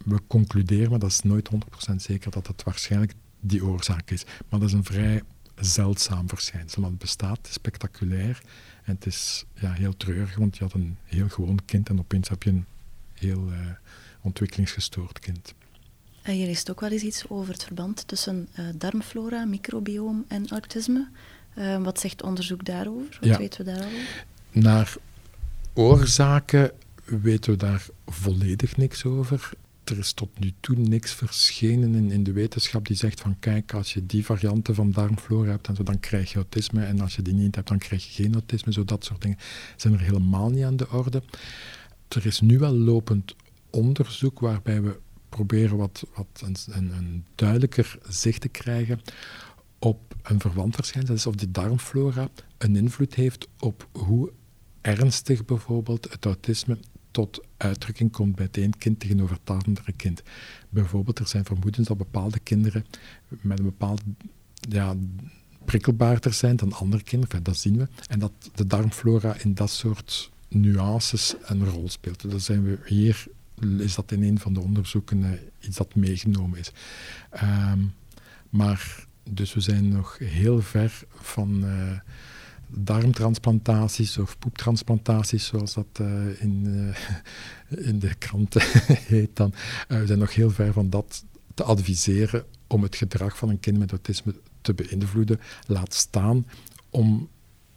we 0.03 0.19
concluderen, 0.27 0.89
maar 0.89 0.99
dat 0.99 1.09
is 1.09 1.21
nooit 1.21 1.49
100% 1.91 1.95
zeker, 1.95 2.31
dat 2.31 2.47
het 2.47 2.63
waarschijnlijk 2.63 3.13
die 3.39 3.65
oorzaak 3.65 4.11
is. 4.11 4.25
Maar 4.49 4.59
dat 4.59 4.69
is 4.69 4.75
een 4.75 4.83
vrij 4.83 5.21
zeldzaam 5.55 6.29
verschijnsel. 6.29 6.81
Want 6.81 6.93
het 6.93 7.01
bestaat, 7.01 7.47
spectaculair. 7.51 8.41
En 8.83 8.95
het 8.95 9.05
is 9.05 9.45
ja, 9.53 9.71
heel 9.71 9.97
treurig, 9.97 10.35
want 10.35 10.57
je 10.57 10.63
had 10.63 10.73
een 10.73 10.97
heel 11.03 11.29
gewoon 11.29 11.59
kind 11.65 11.89
en 11.89 11.99
opeens 11.99 12.29
heb 12.29 12.43
je 12.43 12.49
een 12.49 12.65
heel 13.13 13.47
uh, 13.49 13.57
ontwikkelingsgestoord 14.21 15.19
kind. 15.19 15.53
En 16.21 16.33
hier 16.33 16.49
is 16.49 16.69
ook 16.69 16.79
wel 16.79 16.89
eens 16.89 17.01
iets 17.01 17.29
over 17.29 17.53
het 17.53 17.63
verband 17.63 18.07
tussen 18.07 18.47
uh, 18.59 18.65
darmflora, 18.75 19.45
microbioom 19.45 20.25
en 20.27 20.47
autisme. 20.49 21.07
Uh, 21.57 21.83
wat 21.83 21.99
zegt 21.99 22.23
onderzoek 22.23 22.65
daarover? 22.65 23.17
Wat 23.21 23.37
weten 23.37 23.65
we 23.65 23.71
daarover? 23.71 24.25
Naar 24.51 24.95
oorzaken 25.73 26.71
weten 27.03 27.51
we 27.51 27.57
daar 27.57 27.85
volledig 28.05 28.77
niks 28.77 29.05
over. 29.05 29.49
Er 29.83 29.97
is 29.97 30.13
tot 30.13 30.39
nu 30.39 30.53
toe 30.59 30.75
niks 30.75 31.13
verschenen 31.13 32.11
in, 32.11 32.23
de 32.23 32.31
wetenschap 32.31 32.87
die 32.87 32.95
zegt 32.95 33.21
van 33.21 33.39
kijk, 33.39 33.73
als 33.73 33.93
je 33.93 34.05
die 34.05 34.25
varianten 34.25 34.75
van 34.75 34.91
darmflora 34.91 35.49
hebt, 35.49 35.67
en 35.67 35.75
zo, 35.75 35.83
dan 35.83 35.99
krijg 35.99 36.29
je 36.31 36.35
autisme. 36.35 36.85
En 36.85 37.01
als 37.01 37.15
je 37.15 37.21
die 37.21 37.33
niet 37.33 37.55
hebt, 37.55 37.67
dan 37.67 37.77
krijg 37.77 38.05
je 38.05 38.23
geen 38.23 38.33
autisme. 38.33 38.73
Zo 38.73 38.85
dat 38.85 39.05
soort 39.05 39.21
dingen 39.21 39.37
zijn 39.75 39.93
er 39.93 39.99
helemaal 39.99 40.49
niet 40.49 40.63
aan 40.63 40.77
de 40.77 40.89
orde. 40.91 41.23
Er 42.07 42.25
is 42.25 42.41
nu 42.41 42.59
wel 42.59 42.73
lopend 42.73 43.35
onderzoek 43.69 44.39
waarbij 44.39 44.81
we 44.81 44.99
proberen 45.29 45.77
wat, 45.77 46.05
wat 46.15 46.43
een, 46.45 46.55
een, 46.97 47.25
duidelijker 47.35 47.97
zicht 48.07 48.41
te 48.41 48.47
krijgen 48.47 49.01
op 49.79 50.15
een 50.23 50.39
verwantwaarschijnlijk, 50.39 51.07
dat 51.07 51.17
is 51.17 51.27
of 51.27 51.35
die 51.35 51.51
darmflora 51.51 52.29
een 52.57 52.75
invloed 52.75 53.13
heeft 53.13 53.47
op 53.59 53.87
hoe 53.91 54.31
ernstig 54.81 55.45
bijvoorbeeld 55.45 56.11
het 56.11 56.25
autisme 56.25 56.77
tot 57.11 57.41
uitdrukking 57.67 58.11
komt 58.11 58.35
bij 58.35 58.45
het 58.45 58.57
een 58.57 58.77
kind 58.77 58.99
tegenover 58.99 59.37
het 59.43 59.65
andere 59.65 59.91
kind. 59.91 60.23
Bijvoorbeeld, 60.69 61.19
er 61.19 61.27
zijn 61.27 61.45
vermoedens 61.45 61.87
dat 61.87 61.97
bepaalde 61.97 62.39
kinderen 62.39 62.85
met 63.27 63.59
een 63.59 63.65
bepaalde 63.65 64.01
ja, 64.69 64.95
prikkelbaarder 65.65 66.33
zijn 66.33 66.55
dan 66.55 66.73
andere 66.73 67.03
kinderen. 67.03 67.43
dat 67.43 67.57
zien 67.57 67.77
we. 67.77 67.87
En 68.07 68.19
dat 68.19 68.31
de 68.55 68.65
darmflora 68.65 69.35
in 69.35 69.53
dat 69.53 69.69
soort 69.69 70.31
nuances 70.47 71.35
een 71.41 71.65
rol 71.65 71.89
speelt. 71.89 72.29
Dan 72.29 72.39
zijn 72.39 72.63
we 72.63 72.79
hier, 72.85 73.25
is 73.77 73.95
dat 73.95 74.11
in 74.11 74.23
een 74.23 74.39
van 74.39 74.53
de 74.53 74.59
onderzoeken 74.59 75.19
uh, 75.19 75.29
iets 75.59 75.77
dat 75.77 75.95
meegenomen 75.95 76.59
is. 76.59 76.71
Ehm, 77.29 77.79
maar 78.49 79.05
dus 79.29 79.53
we 79.53 79.59
zijn 79.59 79.87
nog 79.87 80.17
heel 80.17 80.61
ver 80.61 81.03
van 81.09 81.63
uh, 81.63 81.99
darmtransplantaties 82.75 84.17
of 84.17 84.39
poeptransplantaties, 84.39 85.45
zoals 85.45 85.73
dat 85.73 85.99
uh, 86.01 86.41
in, 86.41 86.63
uh, 86.65 87.87
in 87.89 87.99
de 87.99 88.13
kranten 88.13 88.61
heet 89.13 89.35
dan. 89.35 89.53
we 89.87 90.05
zijn 90.05 90.19
nog 90.19 90.33
heel 90.33 90.49
ver 90.49 90.73
van 90.73 90.89
dat 90.89 91.23
te 91.53 91.63
adviseren 91.63 92.45
om 92.67 92.83
het 92.83 92.95
gedrag 92.95 93.37
van 93.37 93.49
een 93.49 93.59
kind 93.59 93.77
met 93.77 93.91
autisme 93.91 94.35
te 94.61 94.73
beïnvloeden. 94.73 95.39
Laat 95.67 95.93
staan 95.93 96.47
om 96.89 97.29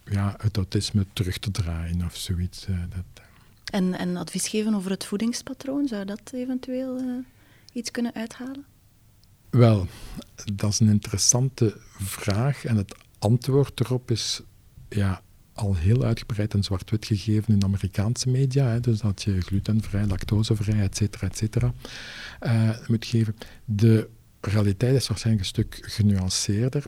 ja, 0.03 0.35
het 0.37 0.55
autisme 0.57 1.05
terug 1.13 1.37
te 1.37 1.51
draaien 1.51 2.05
of 2.05 2.15
zoiets. 2.15 2.65
dat, 2.65 3.23
en, 3.71 3.93
en 3.93 4.17
advies 4.17 4.47
geven 4.47 4.73
over 4.73 4.91
het 4.91 5.05
voedingspatroon, 5.05 5.87
zou 5.87 6.05
dat 6.05 6.31
eventueel 6.33 7.23
iets 7.73 7.91
kunnen 7.91 8.13
uithalen? 8.13 8.65
Wel, 9.49 9.87
dat 10.53 10.71
is 10.71 10.79
een 10.79 10.89
interessante 10.89 11.77
vraag 11.97 12.65
en 12.65 12.75
het 12.75 12.95
antwoord 13.19 13.79
erop 13.79 14.11
is 14.11 14.41
ja, 14.89 15.21
al 15.53 15.75
heel 15.75 16.03
uitgebreid 16.03 16.53
en 16.53 16.63
zwart-wit 16.63 17.05
gegeven 17.05 17.53
in 17.53 17.63
Amerikaanse 17.63 18.29
media. 18.29 18.67
Hè, 18.67 18.79
dus 18.79 18.99
dat 18.99 19.23
je 19.23 19.41
glutenvrij, 19.41 20.05
lactosevrij, 20.05 20.81
et 20.81 20.95
cetera, 20.97 21.27
et 21.27 21.37
cetera, 21.37 21.73
uh, 22.45 22.87
moet 22.87 23.05
geven. 23.05 23.35
De 23.65 24.09
realiteit 24.41 24.95
is 24.95 25.07
waarschijnlijk 25.07 25.45
een 25.45 25.53
stuk 25.53 25.79
genuanceerder. 25.81 26.85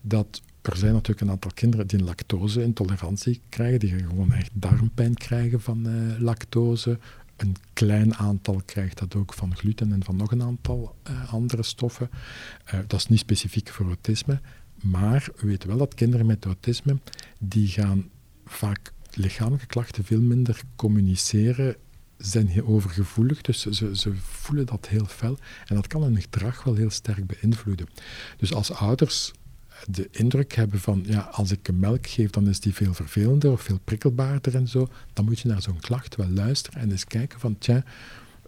Dat 0.00 0.42
er 0.62 0.76
zijn 0.76 0.92
natuurlijk 0.92 1.20
een 1.20 1.30
aantal 1.30 1.50
kinderen 1.54 1.86
die 1.86 1.98
een 1.98 2.04
lactose-intolerantie 2.04 3.40
krijgen, 3.48 3.78
die 3.78 3.98
gewoon 3.98 4.32
echt 4.32 4.50
darmpijn 4.52 5.14
krijgen 5.14 5.60
van 5.60 5.88
uh, 5.88 6.20
lactose, 6.20 6.98
een 7.36 7.56
klein 7.72 8.14
aantal 8.14 8.62
krijgt 8.64 8.98
dat 8.98 9.14
ook 9.14 9.34
van 9.34 9.56
gluten 9.56 9.92
en 9.92 10.04
van 10.04 10.16
nog 10.16 10.30
een 10.30 10.42
aantal 10.42 10.94
uh, 11.10 11.32
andere 11.32 11.62
stoffen. 11.62 12.10
Dat 12.86 13.00
is 13.00 13.06
niet 13.06 13.18
specifiek 13.18 13.68
voor 13.68 13.86
autisme, 13.86 14.40
maar 14.82 15.28
we 15.36 15.46
weten 15.46 15.68
wel 15.68 15.78
dat 15.78 15.94
kinderen 15.94 16.26
met 16.26 16.44
autisme, 16.44 16.98
die 17.38 17.68
gaan 17.68 18.10
vaak 18.44 18.92
lichamelijke 19.12 19.66
klachten 19.66 20.04
veel 20.04 20.20
minder 20.20 20.60
communiceren, 20.76 21.76
zijn 22.16 22.46
heel 22.46 22.66
overgevoelig, 22.66 23.40
dus 23.40 23.60
ze, 23.60 23.96
ze 23.96 24.14
voelen 24.14 24.66
dat 24.66 24.88
heel 24.88 25.06
fel. 25.06 25.38
En 25.66 25.74
dat 25.74 25.86
kan 25.86 26.02
hun 26.02 26.20
gedrag 26.20 26.64
wel 26.64 26.74
heel 26.74 26.90
sterk 26.90 27.26
beïnvloeden. 27.26 27.86
Dus 28.36 28.54
als 28.54 28.72
ouders 28.72 29.32
de 29.86 30.08
indruk 30.10 30.52
hebben 30.54 30.80
van, 30.80 31.04
ja, 31.06 31.20
als 31.20 31.50
ik 31.50 31.68
een 31.68 31.78
melk 31.78 32.06
geef, 32.06 32.30
dan 32.30 32.48
is 32.48 32.60
die 32.60 32.74
veel 32.74 32.94
vervelender 32.94 33.50
of 33.50 33.60
veel 33.60 33.78
prikkelbaarder 33.84 34.54
en 34.54 34.68
zo, 34.68 34.88
dan 35.12 35.24
moet 35.24 35.40
je 35.40 35.48
naar 35.48 35.62
zo'n 35.62 35.80
klacht 35.80 36.16
wel 36.16 36.28
luisteren 36.28 36.80
en 36.80 36.90
eens 36.90 37.04
kijken 37.04 37.40
van, 37.40 37.58
tja, 37.58 37.84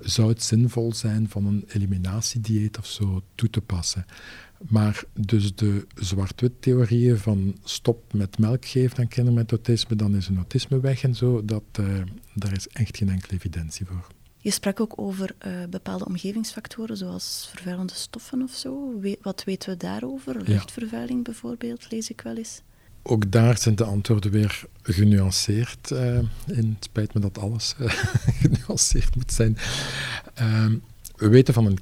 zou 0.01 0.29
het 0.29 0.43
zinvol 0.43 0.95
zijn 0.95 1.29
van 1.29 1.47
een 1.47 1.65
eliminatiedieet 1.69 2.79
of 2.79 2.87
zo 2.87 3.23
toe 3.35 3.51
te 3.51 3.61
passen? 3.61 4.07
Maar 4.69 5.05
dus 5.13 5.55
de 5.55 5.87
zwart-wit 5.95 6.53
theorieën 6.63 7.19
van 7.19 7.57
stop 7.65 8.13
met 8.13 8.39
melk 8.39 8.67
geven 8.67 8.99
aan 8.99 9.09
kinderen 9.09 9.39
met 9.39 9.51
autisme, 9.51 9.97
dan 9.97 10.17
is 10.17 10.29
een 10.29 10.37
autisme 10.37 10.81
weg 10.81 11.03
en 11.03 11.15
zo, 11.15 11.45
dat, 11.45 11.63
uh, 11.81 11.87
daar 12.35 12.53
is 12.53 12.69
echt 12.69 12.97
geen 12.97 13.09
enkele 13.09 13.35
evidentie 13.35 13.87
voor. 13.87 14.07
Je 14.43 14.51
sprak 14.51 14.81
ook 14.81 14.93
over 14.97 15.35
uh, 15.47 15.53
bepaalde 15.71 16.05
omgevingsfactoren, 16.05 16.97
zoals 16.97 17.49
vervuilende 17.51 17.95
stoffen 17.95 18.43
of 18.43 18.53
zo. 18.53 19.01
wat 19.23 19.45
weten 19.45 19.71
we 19.71 19.77
daarover? 19.77 20.43
Luchtvervuiling 20.43 21.25
bijvoorbeeld, 21.25 21.91
lees 21.91 22.11
ik 22.11 22.21
wel 22.21 22.37
eens. 22.37 22.63
Ook 23.03 23.31
daar 23.33 23.59
zijn 23.59 23.75
de 23.75 23.85
antwoorden 23.85 24.31
weer 24.31 24.65
genuanceerd. 24.83 25.91
Uh, 25.91 26.19
in. 26.19 26.27
Het 26.47 26.85
spijt 26.85 27.15
me 27.15 27.21
dat 27.21 27.39
alles 27.39 27.75
genuanceerd 28.43 29.17
moet 29.17 29.33
zijn. 29.33 29.57
Ehm, 30.35 30.77
we 31.17 31.29
weten 31.29 31.55
van 31.55 31.67
een 31.67 31.79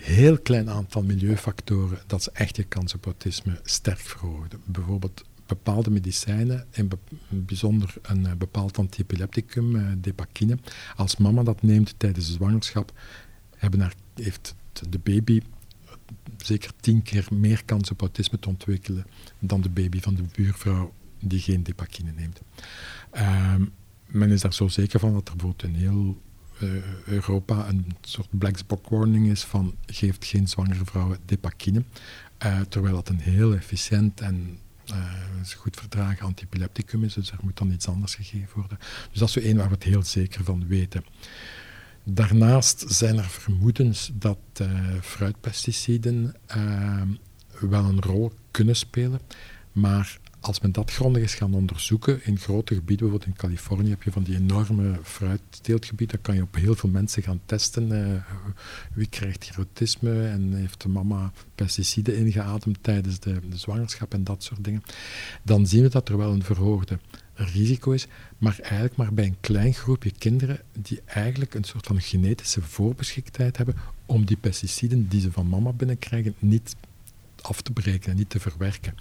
heel 0.00 0.38
klein 0.38 0.70
aantal 0.70 1.02
milieufactoren 1.02 1.98
dat 2.06 2.22
ze 2.22 2.30
echt 2.32 2.56
je 2.56 2.64
kans 2.64 2.94
op 2.94 3.04
autisme 3.04 3.60
sterk 3.62 3.98
verhogen. 3.98 4.48
Bijvoorbeeld 4.64 5.24
bepaalde 5.46 5.90
medicijnen, 5.90 6.66
in 6.70 6.90
bijzonder 7.28 7.94
een 8.02 8.26
eh, 8.26 8.32
bepaald 8.32 8.78
antiepilepticum, 8.78 9.76
uh, 9.76 9.92
depakine. 9.98 10.58
Als 10.96 11.16
mama 11.16 11.42
dat 11.42 11.62
neemt 11.62 11.94
tijdens 11.96 12.26
de 12.26 12.32
zwangerschap, 12.32 12.92
haar, 13.58 13.94
heeft 14.14 14.54
de 14.90 14.98
baby 14.98 15.40
zeker 16.36 16.70
tien 16.80 17.02
keer 17.02 17.26
meer 17.30 17.64
kans 17.64 17.90
op 17.90 18.00
autisme 18.00 18.38
te 18.38 18.48
ontwikkelen 18.48 19.06
dan 19.38 19.60
de 19.60 19.68
baby 19.68 20.00
van 20.00 20.14
de 20.14 20.22
buurvrouw 20.32 20.92
die 21.20 21.40
geen 21.40 21.62
depakine 21.62 22.12
neemt. 22.12 22.40
Uh, 23.14 23.54
men 24.06 24.30
is 24.30 24.40
daar 24.40 24.54
zo 24.54 24.68
zeker 24.68 25.00
van 25.00 25.12
dat 25.12 25.28
er 25.28 25.36
bijvoorbeeld 25.36 25.74
in 25.74 25.80
heel 25.80 26.18
Europa 27.04 27.68
een 27.68 27.86
soort 28.00 28.28
black 28.30 28.66
box 28.66 28.88
warning 28.88 29.28
is 29.30 29.42
van 29.44 29.74
geeft 29.86 30.24
geen 30.24 30.48
zwangere 30.48 30.84
vrouwen 30.84 31.18
depakine. 31.24 31.84
Uh, 32.44 32.60
terwijl 32.60 32.94
dat 32.94 33.08
een 33.08 33.20
heel 33.20 33.54
efficiënt 33.54 34.20
en 34.20 34.58
uh, 34.90 35.12
goed 35.56 35.76
verdragen 35.76 36.26
antiepilepticum 36.26 37.04
is, 37.04 37.14
dus 37.14 37.30
er 37.30 37.38
moet 37.42 37.56
dan 37.56 37.70
iets 37.72 37.88
anders 37.88 38.14
gegeven 38.14 38.54
worden. 38.54 38.78
Dus 39.10 39.18
dat 39.18 39.28
is 39.28 39.34
zo 39.34 39.40
één 39.40 39.56
waar 39.56 39.68
we 39.68 39.74
het 39.74 39.82
heel 39.82 40.02
zeker 40.02 40.44
van 40.44 40.66
weten. 40.66 41.04
Daarnaast 42.04 42.84
zijn 42.86 43.18
er 43.18 43.28
vermoedens 43.28 44.10
dat 44.14 44.38
fruitpesticiden 45.00 46.34
wel 47.60 47.84
een 47.84 48.02
rol 48.02 48.32
kunnen 48.50 48.76
spelen, 48.76 49.20
maar 49.72 50.18
als 50.40 50.60
men 50.60 50.72
dat 50.72 50.90
grondig 50.90 51.22
is 51.22 51.34
gaan 51.34 51.54
onderzoeken 51.54 52.24
in 52.24 52.38
grote 52.38 52.74
gebieden, 52.74 53.08
bijvoorbeeld 53.08 53.36
in 53.36 53.48
Californië 53.48 53.90
heb 53.90 54.02
je 54.02 54.12
van 54.12 54.22
die 54.22 54.36
enorme 54.36 54.98
fruitteeltgebieden, 55.02 56.16
dan 56.16 56.24
kan 56.24 56.34
je 56.34 56.42
op 56.42 56.54
heel 56.54 56.74
veel 56.74 56.90
mensen 56.90 57.22
gaan 57.22 57.40
testen. 57.44 57.90
Uh, 57.90 58.22
wie 58.94 59.08
krijgt 59.08 59.50
en 60.02 60.52
heeft 60.54 60.82
de 60.82 60.88
mama 60.88 61.32
pesticiden 61.54 62.16
ingeademd 62.16 62.78
tijdens 62.80 63.20
de, 63.20 63.40
de, 63.50 63.56
zwangerschap 63.56 64.12
en 64.12 64.24
dat 64.24 64.42
soort 64.42 64.64
dingen. 64.64 64.82
Dan 65.42 65.66
zien 65.66 65.82
we 65.82 65.88
dat 65.88 66.08
er 66.08 66.16
wel 66.16 66.32
een 66.32 66.42
verhoogde 66.42 66.98
risico 67.34 67.90
is, 67.90 68.06
maar 68.38 68.58
eigenlijk 68.58 68.96
maar 68.96 69.14
bij 69.14 69.24
een 69.24 69.40
klein 69.40 69.74
groepje 69.74 70.10
kinderen 70.18 70.60
die 70.72 71.00
eigenlijk 71.04 71.54
een 71.54 71.64
soort 71.64 71.86
van 71.86 72.00
genetische 72.00 72.62
voorbeschiktheid 72.62 73.56
hebben 73.56 73.74
om 74.06 74.24
die 74.24 74.36
pesticiden 74.36 75.08
die 75.08 75.20
ze 75.20 75.32
van 75.32 75.48
mama 75.48 75.72
binnenkrijgen 75.72 76.34
niet 76.38 76.76
af 77.40 77.62
te 77.62 77.72
breken 77.72 78.10
en 78.10 78.16
niet 78.16 78.30
te 78.30 78.40
verwerken. 78.40 78.94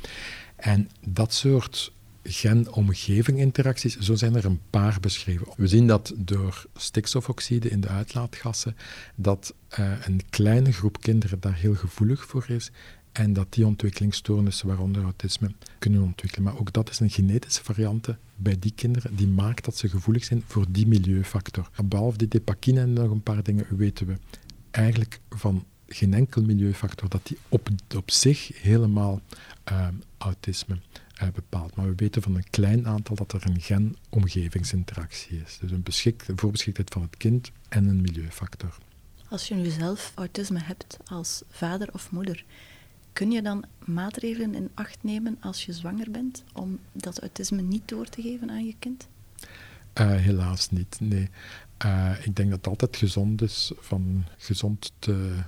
En 0.57 0.89
dat 1.07 1.33
soort 1.33 1.91
gen-omgeving-interacties, 2.23 3.97
zo 3.97 4.15
zijn 4.15 4.35
er 4.35 4.45
een 4.45 4.59
paar 4.69 4.97
beschreven. 4.99 5.47
We 5.55 5.67
zien 5.67 5.87
dat 5.87 6.13
door 6.17 6.65
stikstofoxide 6.75 7.69
in 7.69 7.81
de 7.81 7.87
uitlaatgassen, 7.87 8.75
dat 9.15 9.53
uh, 9.79 9.91
een 10.05 10.21
kleine 10.29 10.71
groep 10.71 11.01
kinderen 11.01 11.39
daar 11.39 11.55
heel 11.55 11.75
gevoelig 11.75 12.25
voor 12.25 12.45
is 12.47 12.71
en 13.11 13.33
dat 13.33 13.53
die 13.53 13.65
ontwikkelingsstoornissen, 13.65 14.67
waaronder 14.67 15.03
autisme, 15.03 15.51
kunnen 15.79 16.01
ontwikkelen. 16.01 16.45
Maar 16.45 16.59
ook 16.59 16.73
dat 16.73 16.89
is 16.89 16.99
een 16.99 17.09
genetische 17.09 17.63
variante 17.63 18.17
bij 18.35 18.55
die 18.59 18.71
kinderen, 18.75 19.15
die 19.15 19.27
maakt 19.27 19.65
dat 19.65 19.77
ze 19.77 19.89
gevoelig 19.89 20.23
zijn 20.23 20.43
voor 20.47 20.65
die 20.69 20.87
milieufactor. 20.87 21.69
Behalve 21.85 22.17
die 22.17 22.27
depakine 22.27 22.79
en 22.79 22.93
nog 22.93 23.11
een 23.11 23.23
paar 23.23 23.43
dingen 23.43 23.65
weten 23.69 24.07
we 24.07 24.15
eigenlijk 24.71 25.19
van 25.29 25.65
geen 25.87 26.13
enkel 26.13 26.41
milieufactor 26.41 27.09
dat 27.09 27.27
die 27.27 27.37
op, 27.49 27.69
op 27.95 28.11
zich 28.11 28.61
helemaal 28.61 29.21
uh, 29.71 29.87
autisme 30.17 30.79
uh, 31.21 31.29
bepaalt. 31.33 31.75
Maar 31.75 31.85
we 31.85 31.95
weten 31.95 32.21
van 32.21 32.35
een 32.35 32.49
klein 32.49 32.87
aantal 32.87 33.15
dat 33.15 33.33
er 33.33 33.45
een 33.45 33.61
gen-omgevingsinteractie 33.61 35.41
is. 35.45 35.57
Dus 35.61 35.71
een 35.71 35.83
beschik, 35.83 36.25
voorbeschiktheid 36.35 36.89
van 36.89 37.01
het 37.01 37.17
kind 37.17 37.51
en 37.69 37.87
een 37.87 38.01
milieufactor. 38.01 38.77
Als 39.29 39.47
je 39.47 39.55
nu 39.55 39.69
zelf 39.69 40.11
autisme 40.15 40.59
hebt 40.59 40.97
als 41.05 41.41
vader 41.49 41.89
of 41.93 42.11
moeder, 42.11 42.45
kun 43.13 43.31
je 43.31 43.41
dan 43.41 43.65
maatregelen 43.85 44.55
in 44.55 44.69
acht 44.73 44.97
nemen 45.01 45.37
als 45.39 45.65
je 45.65 45.73
zwanger 45.73 46.11
bent 46.11 46.43
om 46.53 46.79
dat 46.91 47.19
autisme 47.19 47.61
niet 47.61 47.87
door 47.87 48.05
te 48.05 48.21
geven 48.21 48.49
aan 48.49 48.65
je 48.65 48.75
kind? 48.79 49.07
helaas 50.03 50.69
niet, 50.69 50.97
nee. 50.99 51.29
ik 52.23 52.35
denk 52.35 52.49
dat 52.49 52.57
het 52.57 52.67
altijd 52.67 52.97
gezond 52.97 53.41
is 53.41 53.71
van 53.79 54.25
gezond 54.37 54.91
te 54.99 55.43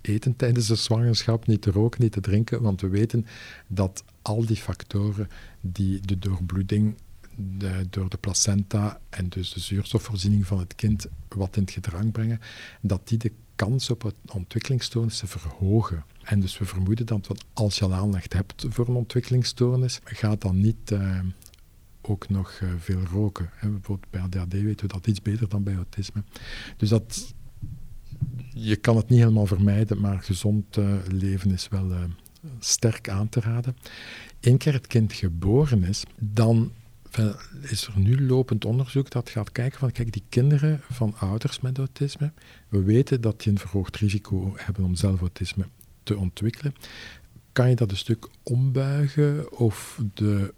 eten 0.00 0.36
tijdens 0.36 0.66
de 0.66 0.74
zwangerschap, 0.74 1.46
niet 1.46 1.62
te 1.62 1.70
roken, 1.70 2.02
niet 2.02 2.12
te 2.12 2.20
drinken, 2.20 2.62
want 2.62 2.80
we 2.80 2.88
weten 2.88 3.26
dat 3.66 4.04
al 4.22 4.46
die 4.46 4.56
factoren 4.56 5.28
die 5.60 6.00
de 6.00 6.18
doorbloeding 6.18 6.96
de, 7.36 7.86
door 7.90 8.08
de 8.08 8.16
placenta 8.16 9.00
en 9.10 9.28
dus 9.28 9.52
de 9.52 9.60
zuurstofvoorziening 9.60 10.46
van 10.46 10.58
het 10.58 10.74
kind 10.74 11.06
wat 11.28 11.56
in 11.56 11.62
het 11.62 11.70
gedrang 11.70 12.12
brengen, 12.12 12.40
dat 12.80 13.08
die 13.08 13.18
de 13.18 13.32
kans 13.54 13.90
op 13.90 14.12
ontwikkelingsstoornissen 14.32 15.28
verhogen. 15.28 16.04
En 16.22 16.40
dus 16.40 16.58
we 16.58 16.64
vermoeden 16.64 17.06
dat 17.06 17.44
als 17.52 17.78
je 17.78 17.84
al 17.84 17.94
aandacht 17.94 18.32
hebt 18.32 18.66
voor 18.68 18.88
een 18.88 18.94
ontwikkelingsstoornis, 18.94 20.00
gaat 20.04 20.40
dan 20.40 20.60
niet 20.60 20.90
uh, 20.90 21.20
ook 22.00 22.28
nog 22.28 22.60
uh, 22.62 22.70
veel 22.78 23.00
roken. 23.12 23.50
Bijvoorbeeld 23.60 24.10
bij 24.10 24.20
ADHD 24.20 24.52
weten 24.52 24.86
we 24.86 24.92
dat 24.92 25.06
iets 25.06 25.22
beter 25.22 25.48
dan 25.48 25.62
bij 25.62 25.74
autisme. 25.74 26.22
Dus 26.76 26.88
dat, 26.88 27.34
je 28.60 28.76
kan 28.76 28.96
het 28.96 29.08
niet 29.08 29.18
helemaal 29.18 29.46
vermijden, 29.46 30.00
maar 30.00 30.22
gezond 30.22 30.76
uh, 30.76 30.94
leven 31.10 31.50
is 31.50 31.68
wel 31.68 31.92
sterk 32.58 33.08
aan 33.08 33.28
te 33.28 33.40
raden. 33.40 33.76
Eén 34.40 34.58
keer 34.58 34.72
het 34.72 34.86
kind 34.86 35.12
geboren 35.12 35.84
is, 35.84 36.04
dan 36.18 36.72
is 37.60 37.86
er 37.86 37.98
nu 37.98 38.26
lopend 38.26 38.64
onderzoek 38.64 39.10
dat 39.10 39.30
gaat 39.30 39.52
kijken 39.52 39.78
van, 39.78 39.92
kijk, 39.92 40.12
die 40.12 40.24
kinderen 40.28 40.80
van 40.90 41.14
ouders 41.18 41.60
met 41.60 41.78
autisme, 41.78 42.32
we 42.68 42.82
weten 42.82 43.20
dat 43.20 43.42
die 43.42 43.52
een 43.52 43.58
verhoogd 43.58 43.96
risico 43.96 44.52
hebben 44.56 44.84
om 44.84 44.94
zelf 44.94 45.20
autisme 45.20 45.64
te 46.02 46.16
ontwikkelen. 46.16 46.74
Kan 47.52 47.68
je 47.68 47.76
dat 47.76 47.90
een 47.90 47.96
stuk 47.96 48.28
ombuigen 48.42 49.58
of 49.58 50.00
de 50.14 50.54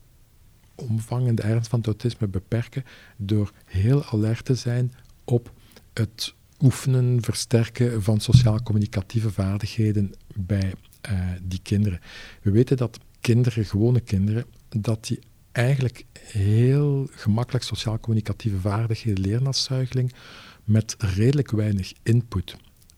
omvang 0.74 1.28
en 1.28 1.34
de 1.34 1.42
ernst 1.42 1.68
van 1.68 1.78
het 1.78 1.88
autisme 1.88 2.28
beperken 2.28 2.84
door 3.16 3.52
heel 3.64 4.04
alert 4.04 4.44
te 4.44 4.54
zijn 4.54 4.92
op 5.24 5.52
het 5.92 6.34
oefenen, 6.62 7.22
versterken 7.22 8.02
van 8.02 8.20
sociaal-communicatieve 8.20 9.30
vaardigheden 9.30 10.12
bij 10.34 10.72
uh, 11.10 11.20
die 11.42 11.60
kinderen. 11.62 12.00
We 12.42 12.50
weten 12.50 12.76
dat 12.76 12.98
kinderen, 13.20 13.64
gewone 13.64 14.00
kinderen, 14.00 14.44
dat 14.68 15.06
die 15.06 15.18
eigenlijk 15.52 16.04
heel 16.20 17.08
gemakkelijk 17.10 17.64
sociaal-communicatieve 17.64 18.60
vaardigheden 18.60 19.20
leren 19.20 19.46
als 19.46 19.64
zuigeling 19.64 20.12
met 20.64 20.94
redelijk 20.98 21.50
weinig 21.50 21.92
input. 22.02 22.56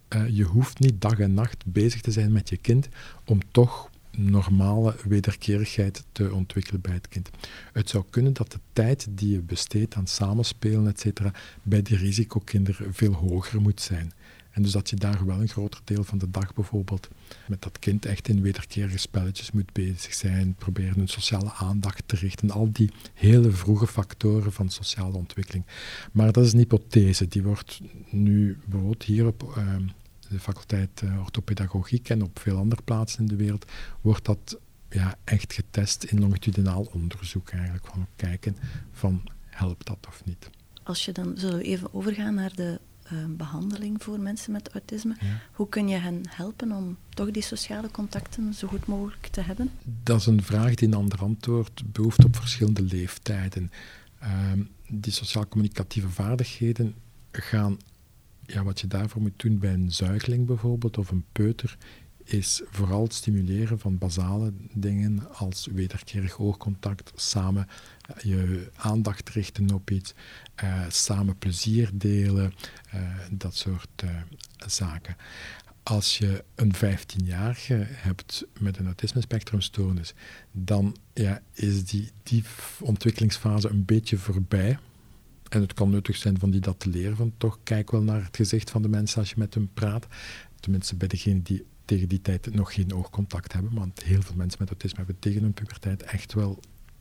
Uh, 0.09 0.29
je 0.29 0.45
hoeft 0.45 0.79
niet 0.79 1.01
dag 1.01 1.19
en 1.19 1.35
nacht 1.35 1.67
bezig 1.67 2.01
te 2.01 2.11
zijn 2.11 2.33
met 2.33 2.49
je 2.49 2.57
kind 2.57 2.89
om 3.25 3.41
toch 3.51 3.91
normale 4.17 4.95
wederkerigheid 5.09 6.05
te 6.13 6.33
ontwikkelen 6.33 6.81
bij 6.81 6.93
het 6.93 7.09
kind. 7.09 7.31
Het 7.73 7.89
zou 7.89 8.05
kunnen 8.11 8.33
dat 8.33 8.53
de 8.53 8.59
tijd 8.73 9.07
die 9.11 9.33
je 9.33 9.41
besteedt 9.41 9.95
aan 9.95 10.07
samenspelen, 10.07 10.87
etc., 10.87 11.21
bij 11.63 11.83
die 11.83 11.97
risicokinderen 11.97 12.95
veel 12.95 13.13
hoger 13.13 13.61
moet 13.61 13.81
zijn. 13.81 14.13
En 14.53 14.63
dus 14.63 14.73
dat 14.73 14.91
je 14.91 14.97
daar 14.97 15.27
wel 15.27 15.41
een 15.41 15.49
groter 15.49 15.81
deel 15.85 16.05
van 16.05 16.19
de 16.19 16.31
dag 16.31 16.55
bijvoorbeeld 16.55 17.09
met 17.49 17.63
dat 17.63 17.79
kind 17.79 18.07
echt 18.07 18.29
in 18.29 18.43
wederkerige 18.43 18.99
spelletjes 18.99 19.51
moet 19.51 19.73
bezig 19.73 20.15
zijn, 20.15 20.55
proberen 20.55 21.01
een 21.01 21.09
sociale 21.09 21.53
aandacht 21.53 22.03
te 22.07 22.17
richten, 22.17 22.51
al 22.51 22.73
die 22.73 22.91
hele 23.15 23.51
vroege 23.51 23.87
factoren 23.87 24.53
van 24.53 24.71
sociale 24.71 25.17
ontwikkeling. 25.17 25.65
Maar 26.13 26.33
dat 26.33 26.45
is 26.45 26.53
een 26.53 26.59
hypothese, 26.59 27.29
die 27.29 27.43
wordt 27.43 27.81
nu 28.11 28.59
bijvoorbeeld 28.65 29.03
hier 29.03 29.27
op 29.27 29.55
uh, 29.59 29.75
de 30.33 30.41
faculteit 30.41 31.03
uh, 31.05 31.21
orthopedagogiek 31.21 32.09
en 32.09 32.23
op 32.23 32.39
veel 32.39 32.57
andere 32.57 32.83
plaatsen 32.83 33.21
in 33.21 33.27
de 33.27 33.37
wereld, 33.37 33.67
wordt 34.01 34.25
dat 34.25 34.59
ja, 34.89 35.15
echt 35.25 35.53
getest 35.53 36.05
in 36.05 36.21
longitudinaal 36.21 36.89
onderzoek 36.93 37.51
eigenlijk, 37.51 37.87
van 37.87 38.07
kijken 38.17 38.57
van 38.93 39.23
helpt 39.47 39.87
dat 39.87 40.07
of 40.09 40.25
niet. 40.25 40.51
Als 40.83 41.05
je 41.05 41.13
dan, 41.13 41.33
zullen 41.37 41.59
we 41.59 41.65
even 41.65 41.95
overgaan 41.95 42.35
naar 42.35 42.55
de 42.55 42.81
uh, 43.13 43.25
behandeling 43.29 44.03
voor 44.03 44.21
mensen 44.21 44.53
met 44.53 44.69
autisme. 44.73 45.17
Hoe 45.53 45.69
kun 45.69 45.89
je 45.89 45.97
hen 45.97 46.23
helpen 46.29 46.73
om 46.73 46.97
toch 47.09 47.31
die 47.31 47.43
sociale 47.43 47.91
contacten 47.91 48.55
zo 48.55 48.69
goed 48.69 48.87
mogelijk 48.87 49.27
te 49.27 49.41
hebben? 49.41 49.71
Dat 50.03 50.21
is 50.21 50.27
een 50.27 50.43
vraag 50.43 50.75
die 50.75 50.89
een 50.89 50.95
ander 50.95 51.19
antwoord 51.19 51.83
behoeft 51.93 52.25
op 52.25 52.37
verschillende 52.37 52.83
leeftijden. 52.83 53.71
Uh, 54.23 54.29
die 54.89 55.13
sociaal-communicatieve 55.13 56.09
vaardigheden 56.09 56.95
gaan, 57.33 57.77
ja, 58.47 58.63
wat 58.63 58.81
je 58.81 58.87
daarvoor 58.87 59.23
moet 59.23 59.39
doen 59.41 59.59
bij 59.59 59.73
een 59.73 59.93
zuigeling 59.93 60.47
bijvoorbeeld 60.47 60.99
of 60.99 61.11
een 61.11 61.25
peuter, 61.33 61.77
is 62.25 62.63
vooral 62.71 63.03
het 63.03 63.15
stimuleren 63.15 63.79
van 63.79 63.99
basale 63.99 64.53
dingen 64.73 65.35
als 65.35 65.69
wederkerig 65.73 66.39
oogcontact, 66.39 67.13
samen 67.15 67.67
eh, 68.01 68.23
je 68.23 68.71
aandacht 68.77 69.29
richten 69.29 69.75
op 69.75 69.91
iets, 69.91 70.15
uh, 70.65 70.85
samen 70.89 71.39
plezier 71.39 71.91
delen, 71.95 72.55
uh, 72.95 73.01
dat 73.31 73.57
soort 73.57 74.05
zaken. 74.67 75.17
Als 75.83 76.19
je 76.19 76.45
een 76.55 76.75
15-jarige 76.75 77.87
hebt 77.89 78.45
met 78.59 78.79
een 78.79 78.87
autisme-spectrumstoornis, 78.87 80.15
dan 80.53 80.97
ja, 81.15 81.41
is 81.53 81.85
die, 81.85 82.11
die 82.23 82.45
ontwikkelingsfase 82.81 83.69
een 83.69 83.85
beetje 83.85 84.17
voorbij. 84.17 84.79
En 85.53 85.61
het 85.61 85.75
kan 85.75 85.91
nuttig 85.91 86.17
zijn 86.17 86.39
van 86.39 86.51
die 86.51 86.61
dat 86.61 86.81
te 86.81 86.89
leren, 86.89 87.17
van 87.17 87.33
toch 87.37 87.59
kijk 87.63 87.91
wel 87.91 88.03
naar 88.03 88.25
het 88.25 88.37
gezicht 88.37 88.71
van 88.71 88.83
de 88.83 88.89
mensen 88.89 89.19
als 89.19 89.31
je 89.31 89.35
met 89.39 89.55
hem 89.55 89.71
praat. 89.75 90.07
Tenminste, 90.61 90.97
bij 90.97 91.09
degene 91.09 91.43
die 91.43 91.65
tegen 91.85 92.09
die 92.09 92.21
tijd 92.21 92.55
nog 92.55 92.75
geen 92.75 92.95
oogcontact 92.95 93.53
hebben. 93.53 93.75
Want 93.75 94.03
heel 94.03 94.23
veel 94.23 94.37
mensen 94.37 94.59
met 94.59 94.69
autisme 94.69 94.97
hebben 94.97 95.19
tegen 95.19 95.43
hun 95.43 95.53
puberteit 95.53 96.03
echt 96.03 96.35
wel 96.35 96.61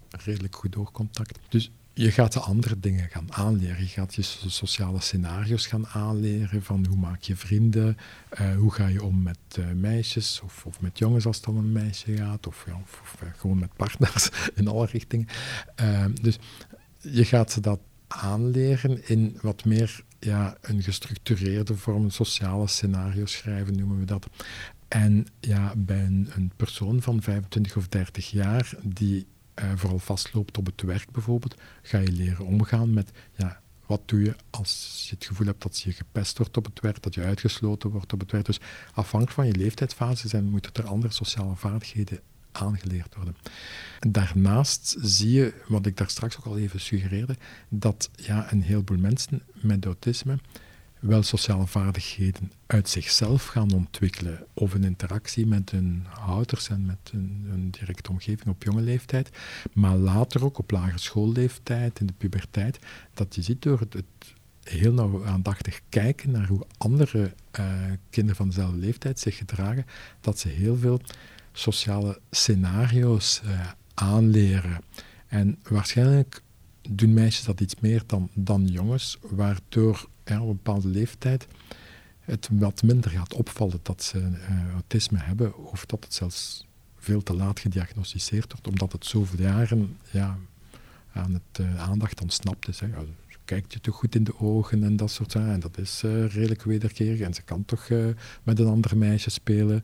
redelijk 0.09 0.55
goed 0.55 0.75
oogcontact. 0.75 1.39
Dus 1.49 1.71
je 1.93 2.11
gaat 2.11 2.33
de 2.33 2.39
andere 2.39 2.79
dingen 2.79 3.09
gaan 3.09 3.33
aanleren. 3.33 3.79
Je 3.79 3.87
gaat 3.87 4.15
je 4.15 4.21
sociale 4.47 5.01
scenario's 5.01 5.67
gaan 5.67 5.87
aanleren 5.87 6.63
van 6.63 6.85
hoe 6.85 6.97
maak 6.97 7.21
je 7.21 7.35
vrienden, 7.35 7.97
uh, 8.41 8.55
hoe 8.55 8.71
ga 8.71 8.87
je 8.87 9.03
om 9.03 9.21
met 9.21 9.39
uh, 9.59 9.71
meisjes 9.71 10.41
of, 10.43 10.65
of, 10.65 10.81
met 10.81 10.97
jongens 10.97 11.25
als 11.25 11.37
het 11.37 11.47
om 11.47 11.57
een 11.57 11.71
meisje 11.71 12.15
gaat, 12.15 12.47
of, 12.47 12.63
ja, 12.67 12.79
of, 12.83 12.99
of 13.01 13.21
uh, 13.23 13.29
gewoon 13.37 13.59
met 13.59 13.75
partners 13.75 14.29
in 14.55 14.67
alle 14.67 14.85
richtingen. 14.85 15.27
dus 16.21 16.39
je 17.01 17.25
gaat 17.25 17.51
ze 17.51 17.59
dat 17.59 17.79
aanleren 18.13 19.07
in 19.07 19.37
wat 19.41 19.65
meer 19.65 20.03
ja, 20.19 20.57
een 20.61 20.81
gestructureerde 20.81 21.77
vorm, 21.77 22.03
een 22.03 22.11
sociale 22.11 22.67
scenario 22.67 23.25
schrijven 23.25 23.77
noemen 23.77 23.99
we 23.99 24.05
dat. 24.05 24.27
En 24.87 25.27
ja, 25.39 25.73
bij 25.77 26.05
een, 26.05 26.51
persoon 26.55 27.01
van 27.01 27.21
25 27.21 27.77
of 27.77 27.87
30 27.87 28.29
jaar 28.29 28.73
die 28.83 29.25
uh, 29.55 29.71
vooral 29.75 29.99
vastloopt 29.99 30.57
op 30.57 30.65
het 30.65 30.81
werk 30.81 31.11
bijvoorbeeld, 31.11 31.55
ga 31.81 31.97
je 31.97 32.11
leren 32.11 32.45
omgaan 32.45 32.93
met 32.93 33.11
ja, 33.35 33.61
wat 33.85 34.01
doe 34.05 34.23
je 34.23 34.35
als 34.49 35.05
je 35.09 35.15
het 35.15 35.25
gevoel 35.25 35.47
hebt 35.47 35.61
dat 35.61 35.79
je 35.79 35.91
gepest 35.91 36.37
wordt 36.37 36.57
op 36.57 36.65
het 36.65 36.79
werk, 36.79 37.01
dat 37.01 37.13
je 37.13 37.23
uitgesloten 37.23 37.89
wordt 37.89 38.13
op 38.13 38.19
het 38.19 38.31
werk. 38.31 38.45
Dus 38.45 38.59
afhankelijk 38.93 39.31
van 39.31 39.47
je 39.47 39.55
leeftijdsfase 39.55 40.27
zijn, 40.27 40.49
moeten 40.49 40.73
er 40.73 40.87
andere 40.87 41.13
sociale 41.13 41.55
vaardigheden 41.55 42.19
aangeleerd 42.51 43.15
worden. 43.15 43.35
Daarnaast 43.99 44.95
zie 44.99 45.31
je, 45.31 45.53
wat 45.67 45.85
ik 45.85 45.97
daar 45.97 46.09
straks 46.09 46.37
ook 46.37 46.45
al 46.45 46.57
even 46.57 46.79
suggereerde, 46.79 47.35
dat 47.69 48.09
ja, 48.15 48.51
een 48.51 48.61
heleboel 48.61 48.97
mensen 48.97 49.41
met 49.53 49.85
autisme 49.85 50.37
wel 51.01 51.23
sociale 51.23 51.67
vaardigheden 51.67 52.51
uit 52.65 52.89
zichzelf 52.89 53.45
gaan 53.45 53.71
ontwikkelen 53.73 54.45
of 54.53 54.73
een 54.73 54.83
interactie 54.83 55.47
met 55.47 55.69
hun 55.71 56.05
ouders 56.25 56.69
en 56.69 56.85
met 56.85 57.11
hun, 57.11 57.67
directe 57.71 58.09
omgeving 58.09 58.47
op 58.47 58.63
jonge 58.63 58.81
leeftijd, 58.81 59.29
maar 59.73 59.95
later 59.95 60.43
ook 60.43 60.57
op 60.57 60.71
lagere 60.71 60.97
schoolleeftijd, 60.97 61.99
in 61.99 62.05
de 62.05 62.13
puberteit, 62.17 62.79
dat 63.13 63.35
je 63.35 63.41
ziet 63.41 63.61
door 63.61 63.79
het, 63.79 64.03
heel 64.63 64.93
nauw 64.93 65.25
aandachtig 65.25 65.81
kijken 65.89 66.31
naar 66.31 66.47
hoe 66.47 66.65
andere 66.77 67.33
uh, 67.59 67.65
kinderen 68.09 68.35
van 68.35 68.47
dezelfde 68.47 68.77
leeftijd 68.77 69.19
zich 69.19 69.37
gedragen, 69.37 69.85
dat 70.19 70.39
ze 70.39 70.47
heel 70.47 70.77
veel 70.77 71.01
sociale 71.51 72.19
scenario's 72.31 73.41
uh, 73.45 73.71
aanleren. 73.93 74.81
En 75.27 75.59
waarschijnlijk 75.69 76.41
doen 76.89 77.13
meisjes 77.13 77.45
dat 77.45 77.61
iets 77.61 77.75
meer 77.79 78.03
dan, 78.05 78.29
dan 78.33 78.67
jongens, 78.67 79.17
waardoor 79.21 80.07
op 80.25 80.39
een 80.39 80.45
bepaalde 80.47 80.87
leeftijd 80.87 81.47
het 82.19 82.49
wat 82.51 82.83
minder 82.83 83.11
gaat 83.11 83.33
opvallen 83.33 83.79
dat 83.81 84.03
ze 84.03 84.17
uh, 84.19 84.71
autisme 84.71 85.17
hebben, 85.17 85.57
of 85.57 85.85
dat 85.85 86.03
het 86.03 86.13
zelfs 86.13 86.65
veel 86.97 87.23
te 87.23 87.33
laat 87.33 87.59
gediagnosticeerd 87.59 88.51
wordt, 88.51 88.67
omdat 88.67 88.91
het 88.91 89.05
zoveel 89.05 89.39
jaren 89.39 89.97
ja, 90.11 90.37
aan 91.13 91.33
het 91.33 91.59
uh, 91.59 91.81
aandacht 91.89 92.21
ontsnapt 92.21 92.67
is. 92.67 92.81
Kijkt 93.45 93.73
je 93.73 93.79
toch 93.79 93.95
goed 93.95 94.15
in 94.15 94.23
de 94.23 94.39
ogen 94.39 94.83
en 94.83 94.95
dat 94.95 95.11
soort 95.11 95.31
zaken. 95.31 95.51
En 95.51 95.59
dat 95.59 95.77
is 95.77 96.01
uh, 96.05 96.25
redelijk 96.25 96.63
wederkerig. 96.63 97.19
En 97.19 97.33
ze 97.33 97.41
kan 97.41 97.65
toch 97.65 97.89
met 98.43 98.59
een 98.59 98.67
ander 98.67 98.97
meisje 98.97 99.29
spelen. 99.29 99.83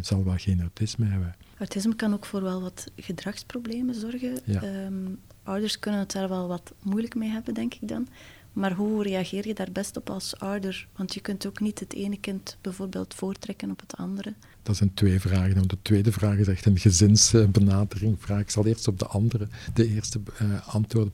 zal 0.00 0.24
wel 0.24 0.36
geen 0.36 0.60
autisme 0.60 1.06
hebben. 1.06 1.36
Autisme 1.58 1.96
kan 1.96 2.12
ook 2.12 2.26
voor 2.26 2.42
wel 2.42 2.60
wat 2.60 2.90
gedragsproblemen 2.96 3.94
zorgen. 3.94 4.38
Ja. 4.44 4.62
Ehm, 4.62 4.94
ouders 5.42 5.78
kunnen 5.78 6.00
het 6.00 6.12
daar 6.12 6.28
wel 6.28 6.48
wat 6.48 6.72
moeilijk 6.82 7.14
mee 7.14 7.30
hebben, 7.30 7.54
denk 7.54 7.74
ik 7.74 7.88
dan. 7.88 8.08
Maar 8.56 8.72
hoe 8.72 9.02
reageer 9.02 9.46
je 9.46 9.54
daar 9.54 9.72
best 9.72 9.96
op 9.96 10.10
als 10.10 10.38
ouder? 10.38 10.88
Want 10.96 11.14
je 11.14 11.20
kunt 11.20 11.46
ook 11.46 11.60
niet 11.60 11.80
het 11.80 11.92
ene 11.92 12.20
kind 12.20 12.56
bijvoorbeeld 12.60 13.14
voortrekken 13.14 13.70
op 13.70 13.80
het 13.80 13.96
andere. 13.96 14.34
Dat 14.62 14.76
zijn 14.76 14.94
twee 14.94 15.20
vragen. 15.20 15.68
De 15.68 15.76
tweede 15.82 16.12
vraag 16.12 16.36
is 16.36 16.48
echt 16.48 16.66
een 16.66 16.78
gezinsbenadering. 16.78 18.16
Vraag. 18.18 18.40
Ik 18.40 18.50
zal 18.50 18.66
eerst 18.66 18.88
op 18.88 18.98
de 18.98 19.06
andere, 19.06 19.48
de 19.74 19.88
eerste 19.88 20.20
uh, 20.42 20.68
antwoorden. 20.68 21.12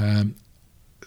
Uh, 0.00 0.20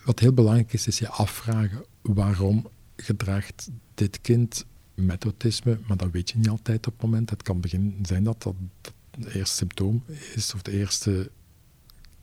wat 0.06 0.20
heel 0.20 0.34
belangrijk 0.34 0.74
is, 0.74 0.88
is 0.88 1.00
je 1.00 1.10
afvragen 1.10 1.86
waarom 2.02 2.68
gedraagt 2.96 3.70
dit 3.94 4.22
kind 4.22 4.66
met 4.96 5.24
autisme, 5.24 5.80
maar 5.88 5.98
dat 5.98 6.12
weet 6.12 6.30
je 6.30 6.38
niet 6.38 6.50
altijd 6.50 6.88
op 6.88 6.94
het 6.94 7.02
moment. 7.02 7.30
Het 7.30 7.44
kan 7.44 7.62
beginnen 7.62 7.96
zijn 8.02 8.24
dat 8.24 8.44
dat 8.44 8.56
het 9.12 9.26
eerste 9.34 9.56
symptoom 9.56 10.04
is, 10.36 10.54
of 10.54 10.62
de 10.62 10.72
eerste 10.72 11.32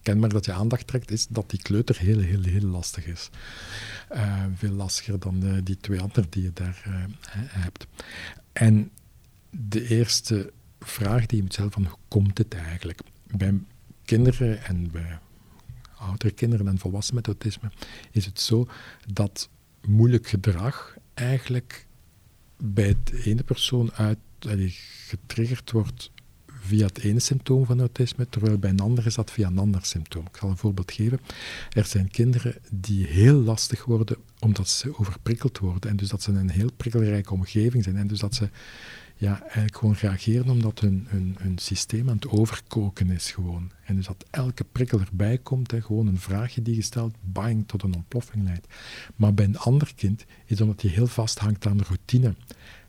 kenmerk 0.02 0.32
dat 0.32 0.44
je 0.44 0.52
aandacht 0.52 0.86
trekt, 0.86 1.10
is 1.10 1.26
dat 1.26 1.50
die 1.50 1.62
kleuter 1.62 1.98
heel, 1.98 2.18
heel, 2.18 2.42
heel 2.42 2.66
lastig 2.66 3.06
is. 3.06 3.30
Uh, 4.12 4.44
veel 4.54 4.72
lastiger 4.72 5.18
dan 5.18 5.44
uh, 5.44 5.58
die 5.62 5.76
twee 5.76 6.00
anderen 6.00 6.30
die 6.30 6.42
je 6.42 6.52
daar 6.52 6.84
uh, 6.86 6.94
hebt. 7.34 7.86
En 8.52 8.90
de 9.50 9.88
eerste 9.88 10.52
vraag 10.80 11.26
die 11.26 11.36
je 11.36 11.42
moet 11.42 11.52
stellen 11.52 11.72
van 11.72 11.84
hoe 11.86 11.98
komt 12.08 12.38
het 12.38 12.54
eigenlijk? 12.54 13.00
Bij 13.36 13.60
kinderen 14.04 14.64
en 14.64 14.90
bij 14.90 15.18
oudere 16.00 16.30
kinderen 16.30 16.68
en 16.68 16.78
volwassenen 16.78 17.22
met 17.26 17.26
autisme 17.26 17.70
is 18.10 18.26
het 18.26 18.40
zo 18.40 18.68
dat 19.12 19.48
moeilijk 19.86 20.26
gedrag 20.26 20.96
eigenlijk 21.14 21.86
bij 22.56 22.86
het 22.86 23.24
ene 23.24 23.42
persoon 23.42 23.92
uit, 23.92 24.18
getriggerd 25.08 25.70
wordt 25.70 26.10
via 26.46 26.86
het 26.86 26.98
ene 26.98 27.20
symptoom 27.20 27.66
van 27.66 27.78
autisme, 27.78 28.28
terwijl 28.28 28.58
bij 28.58 28.70
een 28.70 28.80
ander 28.80 29.06
is 29.06 29.14
dat 29.14 29.30
via 29.30 29.46
een 29.46 29.58
ander 29.58 29.84
symptoom. 29.84 30.26
Ik 30.26 30.36
zal 30.36 30.48
een 30.48 30.56
voorbeeld 30.56 30.92
geven. 30.92 31.20
Er 31.70 31.84
zijn 31.84 32.10
kinderen 32.10 32.56
die 32.70 33.06
heel 33.06 33.40
lastig 33.40 33.84
worden 33.84 34.16
omdat 34.38 34.68
ze 34.68 34.98
overprikkeld 34.98 35.58
worden 35.58 35.90
en 35.90 35.96
dus 35.96 36.08
dat 36.08 36.22
ze 36.22 36.30
in 36.30 36.36
een 36.36 36.50
heel 36.50 36.72
prikkelrijke 36.76 37.32
omgeving 37.32 37.84
zijn 37.84 37.96
en 37.96 38.06
dus 38.06 38.18
dat 38.18 38.34
ze 38.34 38.48
ja, 39.20 39.40
eigenlijk 39.42 39.76
gewoon 39.76 39.94
reageren 40.00 40.48
omdat 40.48 40.80
hun, 40.80 41.06
hun, 41.08 41.36
hun 41.38 41.58
systeem 41.58 42.08
aan 42.08 42.14
het 42.14 42.28
overkoken 42.28 43.10
is 43.10 43.32
gewoon. 43.32 43.70
En 43.84 43.96
dus 43.96 44.06
dat 44.06 44.24
elke 44.30 44.64
prikkel 44.64 45.00
erbij 45.00 45.38
komt, 45.38 45.70
hè, 45.70 45.82
gewoon 45.82 46.06
een 46.06 46.18
vraagje 46.18 46.62
die 46.62 46.74
gesteld, 46.74 47.14
bang, 47.20 47.64
tot 47.66 47.82
een 47.82 47.94
ontploffing 47.94 48.44
leidt. 48.44 48.66
Maar 49.16 49.34
bij 49.34 49.44
een 49.44 49.58
ander 49.58 49.92
kind 49.94 50.24
is 50.44 50.60
omdat 50.60 50.82
hij 50.82 50.90
heel 50.90 51.06
vast 51.06 51.38
hangt 51.38 51.66
aan 51.66 51.76
de 51.76 51.84
routine. 51.84 52.34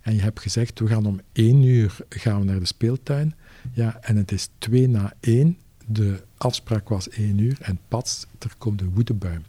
En 0.01 0.15
je 0.15 0.21
hebt 0.21 0.39
gezegd, 0.39 0.79
we 0.79 0.87
gaan 0.87 1.05
om 1.05 1.21
één 1.31 1.63
uur 1.63 1.97
gaan 2.09 2.39
we 2.39 2.45
naar 2.45 2.59
de 2.59 2.65
speeltuin. 2.65 3.35
Ja, 3.73 4.01
en 4.01 4.15
het 4.15 4.31
is 4.31 4.49
twee 4.57 4.87
na 4.87 5.13
één. 5.19 5.57
De 5.85 6.23
afspraak 6.37 6.89
was 6.89 7.09
één 7.09 7.37
uur 7.37 7.57
en 7.61 7.79
pats, 7.87 8.25
er 8.39 8.53
komt 8.57 8.81
een 8.81 8.93
woedebui. 8.93 9.39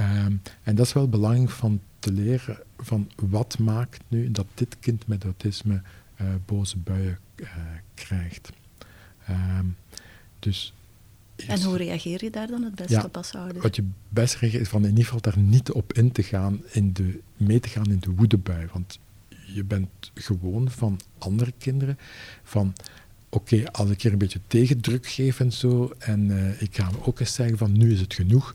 Um, 0.00 0.42
en 0.62 0.74
dat 0.74 0.86
is 0.86 0.92
wel 0.92 1.08
belangrijk 1.08 1.50
van 1.50 1.80
te 2.04 2.12
leren 2.12 2.58
van 2.78 3.10
wat 3.16 3.58
maakt 3.58 4.02
nu 4.08 4.30
dat 4.30 4.46
dit 4.54 4.76
kind 4.80 5.06
met 5.06 5.24
autisme 5.24 5.82
uh, 6.20 6.26
boze 6.46 6.78
buien 6.78 7.18
uh, 7.36 7.48
krijgt. 7.94 8.52
Um, 9.30 9.76
dus 10.38 10.74
en 11.36 11.62
hoe 11.62 11.76
reageer 11.76 12.24
je 12.24 12.30
daar 12.30 12.46
dan 12.46 12.62
het 12.62 12.74
beste 12.74 12.92
ja, 12.92 13.04
op 13.04 13.16
als 13.16 13.34
ouder? 13.34 13.62
Wat 13.62 13.76
je 13.76 13.84
best 14.08 14.34
reageert 14.34 14.62
is 14.62 14.68
van 14.68 14.82
in 14.82 14.88
ieder 14.88 15.04
geval 15.04 15.20
daar 15.20 15.38
niet 15.38 15.72
op 15.72 15.92
in 15.92 16.12
te 16.12 16.22
gaan, 16.22 16.62
in 16.70 16.92
de, 16.92 17.20
mee 17.36 17.60
te 17.60 17.68
gaan 17.68 17.90
in 17.90 17.98
de 18.00 18.10
woedebui. 18.10 18.68
Want 18.72 18.98
je 19.46 19.64
bent 19.64 19.88
gewoon 20.14 20.70
van 20.70 21.00
andere 21.18 21.52
kinderen, 21.58 21.98
van 22.42 22.72
oké, 23.28 23.54
okay, 23.54 23.66
als 23.66 23.90
ik 23.90 24.02
hier 24.02 24.12
een 24.12 24.18
beetje 24.18 24.40
tegendruk 24.46 25.06
geef 25.06 25.40
en 25.40 25.52
zo, 25.52 25.92
en 25.98 26.20
uh, 26.30 26.62
ik 26.62 26.76
ga 26.76 26.86
hem 26.90 27.00
ook 27.02 27.20
eens 27.20 27.34
zeggen 27.34 27.58
van 27.58 27.72
nu 27.72 27.92
is 27.92 28.00
het 28.00 28.14
genoeg, 28.14 28.54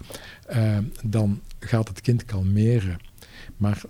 uh, 0.52 0.78
dan 1.04 1.42
gaat 1.60 1.88
het 1.88 2.02
kind 2.02 2.26
kalmeren. 2.26 3.00
Maar 3.60 3.82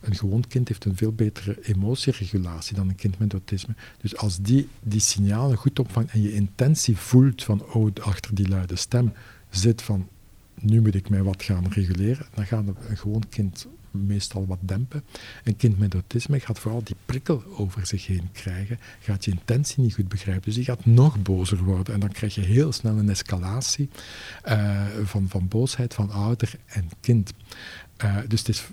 een 0.00 0.14
gewoon 0.14 0.44
kind 0.48 0.68
heeft 0.68 0.84
een 0.84 0.96
veel 0.96 1.12
betere 1.12 1.58
emotieregulatie 1.62 2.76
dan 2.76 2.88
een 2.88 2.94
kind 2.94 3.18
met 3.18 3.32
autisme. 3.32 3.74
Dus 4.00 4.16
als 4.16 4.38
die 4.40 4.68
die 4.82 5.00
signalen 5.00 5.56
goed 5.56 5.78
opvangt 5.78 6.12
en 6.12 6.22
je 6.22 6.32
intentie 6.32 6.96
voelt 6.96 7.44
van, 7.44 7.64
oh, 7.64 7.90
achter 8.00 8.34
die 8.34 8.48
luide 8.48 8.76
stem 8.76 9.12
zit 9.50 9.82
van, 9.82 10.08
nu 10.60 10.80
moet 10.80 10.94
ik 10.94 11.08
mij 11.08 11.22
wat 11.22 11.42
gaan 11.42 11.66
reguleren, 11.68 12.26
dan 12.34 12.46
gaat 12.46 12.64
een 12.66 12.96
gewoon 12.96 13.28
kind 13.28 13.66
meestal 13.96 14.46
wat 14.46 14.58
dempen. 14.60 15.04
Een 15.44 15.56
kind 15.56 15.78
met 15.78 15.94
autisme 15.94 16.40
gaat 16.40 16.58
vooral 16.58 16.82
die 16.84 16.96
prikkel 17.06 17.42
over 17.44 17.86
zich 17.86 18.06
heen 18.06 18.28
krijgen, 18.32 18.78
gaat 19.00 19.24
je 19.24 19.30
intentie 19.30 19.82
niet 19.82 19.94
goed 19.94 20.08
begrijpen, 20.08 20.42
dus 20.44 20.54
die 20.54 20.64
gaat 20.64 20.86
nog 20.86 21.22
bozer 21.22 21.62
worden 21.64 21.94
en 21.94 22.00
dan 22.00 22.12
krijg 22.12 22.34
je 22.34 22.40
heel 22.40 22.72
snel 22.72 22.96
een 22.98 23.10
escalatie 23.10 23.88
uh, 24.48 24.86
van, 25.04 25.28
van 25.28 25.48
boosheid 25.48 25.94
van 25.94 26.10
ouder 26.10 26.54
en 26.66 26.90
kind. 27.00 27.32
Uh, 28.04 28.16
dus 28.28 28.38
het 28.38 28.48
is 28.48 28.64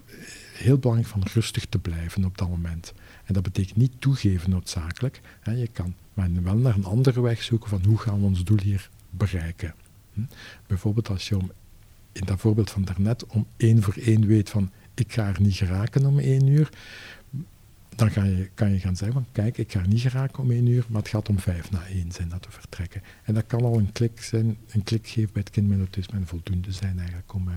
heel 0.53 0.77
belangrijk 0.77 1.09
van 1.09 1.23
rustig 1.33 1.65
te 1.65 1.79
blijven 1.79 2.25
op 2.25 2.37
dat 2.37 2.49
moment. 2.49 2.93
En 3.25 3.33
dat 3.33 3.43
betekent 3.43 3.77
niet 3.77 3.91
toegeven 3.99 4.49
noodzakelijk. 4.49 5.21
Hè. 5.39 5.51
Je 5.51 5.67
kan 5.67 5.93
maar 6.13 6.29
wel 6.43 6.57
naar 6.57 6.75
een 6.75 6.85
andere 6.85 7.21
weg 7.21 7.43
zoeken 7.43 7.69
van 7.69 7.83
hoe 7.85 7.97
gaan 7.97 8.19
we 8.19 8.25
ons 8.25 8.43
doel 8.43 8.59
hier 8.59 8.89
bereiken. 9.09 9.73
Hm? 10.13 10.21
Bijvoorbeeld 10.67 11.09
als 11.09 11.29
je 11.29 11.37
om, 11.37 11.51
in 12.11 12.25
dat 12.25 12.39
voorbeeld 12.39 12.71
van 12.71 12.83
daarnet 12.83 13.25
om 13.25 13.47
één 13.57 13.81
voor 13.81 13.95
één 13.95 14.27
weet 14.27 14.49
van 14.49 14.71
ik 14.93 15.13
ga 15.13 15.27
er 15.27 15.41
niet 15.41 15.55
geraken 15.55 16.05
om 16.05 16.19
één 16.19 16.47
uur, 16.47 16.69
dan 17.95 18.11
ga 18.11 18.23
je, 18.23 18.49
kan 18.53 18.71
je 18.71 18.79
gaan 18.79 18.95
zeggen 18.95 19.13
van 19.13 19.25
kijk, 19.31 19.57
ik 19.57 19.71
ga 19.71 19.79
er 19.79 19.87
niet 19.87 20.01
geraken 20.01 20.43
om 20.43 20.51
één 20.51 20.67
uur, 20.67 20.85
maar 20.87 21.01
het 21.01 21.09
gaat 21.09 21.29
om 21.29 21.39
vijf 21.39 21.71
na 21.71 21.85
één 21.85 22.11
zijn 22.11 22.29
dat 22.29 22.45
we 22.45 22.51
vertrekken. 22.51 23.01
En 23.23 23.33
dat 23.33 23.47
kan 23.47 23.61
al 23.61 23.77
een 23.77 23.91
klik 23.91 24.21
zijn, 24.21 24.57
een 24.71 24.83
klik 24.83 25.07
geven 25.07 25.33
bij 25.33 25.41
het 25.41 25.51
kind 25.51 25.67
met 25.67 25.77
autisme 25.77 26.17
en 26.17 26.27
voldoende 26.27 26.71
zijn 26.71 26.97
eigenlijk 26.97 27.33
om 27.33 27.47
eh, 27.47 27.55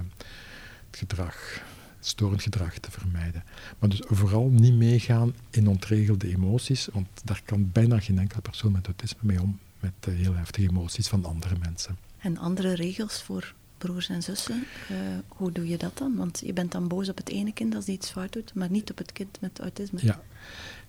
het 0.90 0.98
gedrag 0.98 1.62
storend 2.06 2.42
gedrag 2.42 2.78
te 2.78 2.90
vermijden. 2.90 3.44
Maar 3.78 3.88
dus 3.88 4.02
vooral 4.04 4.48
niet 4.48 4.74
meegaan 4.74 5.34
in 5.50 5.68
ontregelde 5.68 6.28
emoties, 6.28 6.88
want 6.92 7.08
daar 7.24 7.42
kan 7.44 7.70
bijna 7.72 8.00
geen 8.00 8.18
enkele 8.18 8.40
persoon 8.40 8.72
met 8.72 8.86
autisme 8.86 9.20
mee 9.22 9.40
om, 9.40 9.58
met 9.80 9.92
uh, 10.08 10.14
heel 10.14 10.34
heftige 10.34 10.68
emoties 10.68 11.08
van 11.08 11.24
andere 11.24 11.54
mensen. 11.60 11.96
En 12.18 12.38
andere 12.38 12.74
regels 12.74 13.22
voor 13.22 13.54
broers 13.78 14.08
en 14.08 14.22
zussen, 14.22 14.64
uh, 14.90 14.96
hoe 15.28 15.52
doe 15.52 15.68
je 15.68 15.76
dat 15.76 15.98
dan? 15.98 16.16
Want 16.16 16.42
je 16.44 16.52
bent 16.52 16.72
dan 16.72 16.88
boos 16.88 17.08
op 17.08 17.16
het 17.16 17.28
ene 17.28 17.52
kind 17.52 17.74
als 17.74 17.84
die 17.84 17.94
iets 17.94 18.10
fout 18.10 18.32
doet, 18.32 18.54
maar 18.54 18.70
niet 18.70 18.90
op 18.90 18.98
het 18.98 19.12
kind 19.12 19.40
met 19.40 19.60
autisme. 19.60 19.98
Ja, 20.02 20.22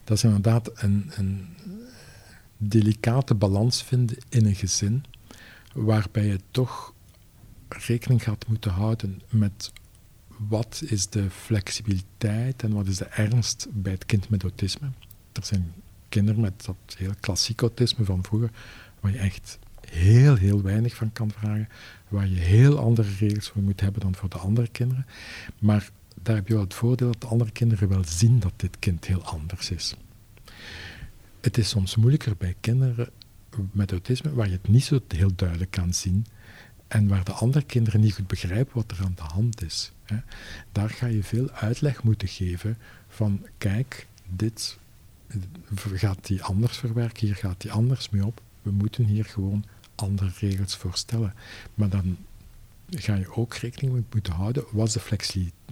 dat 0.04 0.18
is 0.18 0.24
inderdaad 0.24 0.72
een, 0.82 1.12
een 1.16 1.48
delicate 2.58 3.36
balans 3.36 3.84
vinden 3.84 4.18
in 4.30 4.46
een 4.46 4.56
gezin, 4.56 5.04
waarbij 5.74 6.26
je 6.26 6.40
toch 6.52 6.94
rekening 7.68 8.24
gaat 8.24 8.48
moeten 8.48 8.72
houden 8.72 9.22
met 9.30 9.72
wat 10.38 10.82
is 10.86 11.10
de 11.10 11.30
flexibiliteit 11.30 12.64
en 12.64 12.74
wat 12.74 12.88
is 12.88 12.98
de 12.98 13.06
ernst 13.06 13.68
bij 13.72 13.92
het 13.92 14.06
kind 14.06 14.30
met 14.30 14.44
autisme. 14.44 14.88
Er 15.32 15.46
zijn 15.46 15.74
kinderen 16.10 16.42
met 16.42 16.66
dat 16.66 16.96
heel 16.98 17.14
klassiek 17.20 17.62
autisme 17.62 18.06
van 18.06 18.24
vroeger, 18.24 18.52
waar 19.00 19.12
je 19.12 19.18
echt 19.18 19.60
heel, 19.92 20.36
heel 20.36 20.62
weinig 20.62 20.96
van 20.96 21.12
kan 21.12 21.32
vragen, 21.32 21.70
waar 22.08 22.28
je 22.28 22.40
heel 22.40 22.80
andere 22.80 23.10
regels 23.20 23.48
voor 23.48 23.62
moet 23.62 23.82
hebben 23.82 24.02
dan 24.02 24.16
voor 24.16 24.30
de 24.30 24.38
andere 24.38 24.68
kinderen. 24.68 25.06
Maar 25.60 25.90
daar 26.22 26.36
heb 26.36 26.48
je 26.48 26.54
wel 26.54 26.64
het 26.64 26.74
voordeel 26.74 27.12
dat 27.12 27.22
de 27.22 27.28
andere 27.28 27.52
kinderen 27.52 27.90
wel 27.90 28.04
zien 28.06 28.40
dat 28.40 28.54
dit 28.56 28.80
kind 28.80 29.06
heel 29.08 29.24
anders 29.24 29.72
is. 29.72 29.96
Het 31.42 31.58
is 31.58 31.70
soms 31.70 31.96
moeilijker 31.96 32.36
bij 32.38 32.56
kinderen 32.60 33.10
met 33.72 33.92
autisme, 33.92 34.34
waar 34.34 34.46
je 34.46 34.52
het 34.52 34.68
niet 34.68 34.84
zo 34.84 35.00
heel 35.08 35.36
duidelijk 35.36 35.72
kan 35.72 35.94
zien 35.94 36.26
en 36.88 37.08
waar 37.08 37.24
de 37.24 37.32
andere 37.32 37.66
kinderen 37.66 38.00
niet 38.00 38.14
goed 38.14 38.28
begrijpen 38.28 38.76
wat 38.76 38.92
er 38.92 39.04
aan 39.04 39.16
de 39.16 39.22
hand 39.22 39.64
is. 39.64 39.92
Daar 40.72 40.90
ga 40.90 41.06
je 41.06 41.24
veel 41.24 41.50
uitleg 41.50 42.04
moeten 42.04 42.28
geven 42.28 42.78
van 43.08 43.46
kijk, 43.58 44.08
dit 44.30 44.78
gaat 45.94 46.28
die 46.28 46.44
anders 46.44 46.78
verwerken, 46.78 47.28
hier 47.28 47.36
gaat 47.36 47.62
die 47.62 47.72
anders 47.72 48.10
mee 48.10 48.26
op. 48.26 48.42
We 48.62 48.72
moeten 48.72 49.06
hier 49.06 49.26
gewoon 49.26 49.66
andere 50.02 50.32
regels 50.40 50.76
voor 50.76 50.96
stellen. 50.96 51.34
Maar 51.74 51.90
dan 51.90 52.18
ga 52.90 53.16
je 53.16 53.36
ook 53.36 53.54
rekening 53.54 53.94
mee 53.94 54.04
moeten 54.14 54.34
houden, 54.34 54.64
wat 54.72 54.92
de 54.92 55.00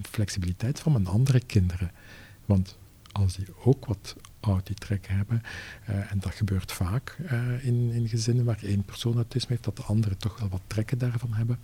flexibiliteit 0.02 0.80
van 0.80 0.92
mijn 0.92 1.08
andere 1.08 1.40
kinderen? 1.40 1.92
Want 2.46 2.78
als 3.12 3.36
die 3.36 3.46
ook 3.64 3.86
wat 3.86 4.16
trek 4.74 5.08
hebben. 5.08 5.42
Uh, 5.90 6.12
en 6.12 6.20
dat 6.20 6.34
gebeurt 6.34 6.72
vaak 6.72 7.18
uh, 7.32 7.66
in, 7.66 7.92
in 7.92 8.08
gezinnen 8.08 8.46
waar 8.46 8.64
één 8.64 8.84
persoon 8.84 9.16
autisme 9.16 9.50
heeft, 9.50 9.64
dat 9.64 9.76
de 9.76 9.84
anderen 9.84 10.18
toch 10.18 10.40
wel 10.40 10.50
wat 10.50 10.62
trekken 10.68 10.98
daarvan 10.98 11.34
hebben. 11.34 11.60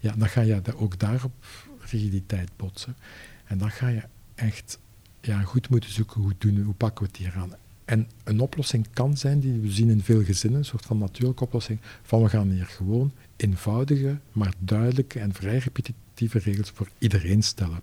Ja, 0.00 0.14
dan 0.16 0.28
ga 0.28 0.40
je 0.40 0.76
ook 0.76 0.98
daarop 0.98 1.32
rigiditeit 1.80 2.50
botsen. 2.56 2.96
En 3.44 3.58
dan 3.58 3.70
ga 3.70 3.88
je 3.88 4.02
echt 4.34 4.78
ja, 5.20 5.42
goed 5.42 5.68
moeten 5.68 5.90
zoeken 5.90 6.20
hoe, 6.20 6.34
doen, 6.38 6.62
hoe 6.62 6.74
pakken 6.74 7.04
we 7.04 7.08
het 7.08 7.18
hier 7.18 7.34
aan. 7.36 7.52
En 7.86 8.08
een 8.24 8.40
oplossing 8.40 8.86
kan 8.92 9.16
zijn, 9.16 9.40
die 9.40 9.60
we 9.60 9.70
zien 9.70 9.90
in 9.90 10.02
veel 10.02 10.24
gezinnen, 10.24 10.58
een 10.58 10.64
soort 10.64 10.86
van 10.86 10.98
natuurlijke 10.98 11.44
oplossing, 11.44 11.78
van 12.02 12.22
we 12.22 12.28
gaan 12.28 12.50
hier 12.50 12.66
gewoon 12.66 13.12
eenvoudige, 13.36 14.18
maar 14.32 14.54
duidelijke 14.58 15.18
en 15.20 15.34
vrij 15.34 15.58
repetitieve 15.58 16.38
regels 16.38 16.70
voor 16.74 16.88
iedereen 16.98 17.42
stellen. 17.42 17.80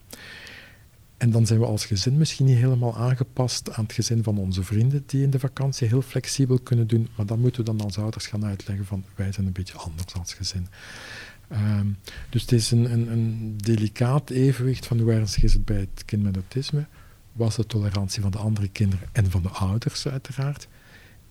En 1.17 1.31
dan 1.31 1.45
zijn 1.45 1.59
we 1.59 1.65
als 1.65 1.85
gezin 1.85 2.17
misschien 2.17 2.45
niet 2.45 2.57
helemaal 2.57 2.97
aangepast 2.97 3.71
aan 3.71 3.83
het 3.83 3.93
gezin 3.93 4.23
van 4.23 4.37
onze 4.37 4.63
vrienden, 4.63 5.03
die 5.05 5.23
in 5.23 5.29
de 5.29 5.39
vakantie 5.39 5.87
heel 5.87 6.01
flexibel 6.01 6.59
kunnen 6.59 6.87
doen. 6.87 7.07
Maar 7.15 7.25
dan 7.25 7.39
moeten 7.39 7.65
we 7.65 7.71
dan 7.71 7.81
als 7.81 7.97
ouders 7.97 8.27
gaan 8.27 8.45
uitleggen 8.45 8.85
van 8.85 9.03
wij 9.15 9.31
zijn 9.31 9.45
een 9.45 9.51
beetje 9.51 9.77
anders 9.77 10.13
als 10.13 10.33
gezin. 10.33 10.67
Um, 11.51 11.97
dus 12.29 12.41
het 12.41 12.51
is 12.51 12.71
een, 12.71 12.93
een, 12.93 13.11
een, 13.11 13.53
delicaat 13.57 14.29
evenwicht 14.29 14.85
van 14.85 14.99
hoe 14.99 15.11
ernstig 15.11 15.43
is 15.43 15.53
het 15.53 15.65
bij 15.65 15.79
het 15.79 16.05
kind 16.05 16.23
met 16.23 16.35
autisme. 16.35 16.85
Was 17.33 17.55
de 17.55 17.65
tolerantie 17.65 18.21
van 18.21 18.31
de 18.31 18.37
andere 18.37 18.67
kinderen 18.67 19.09
en 19.11 19.31
van 19.31 19.41
de 19.41 19.49
ouders 19.49 20.07
uiteraard. 20.07 20.67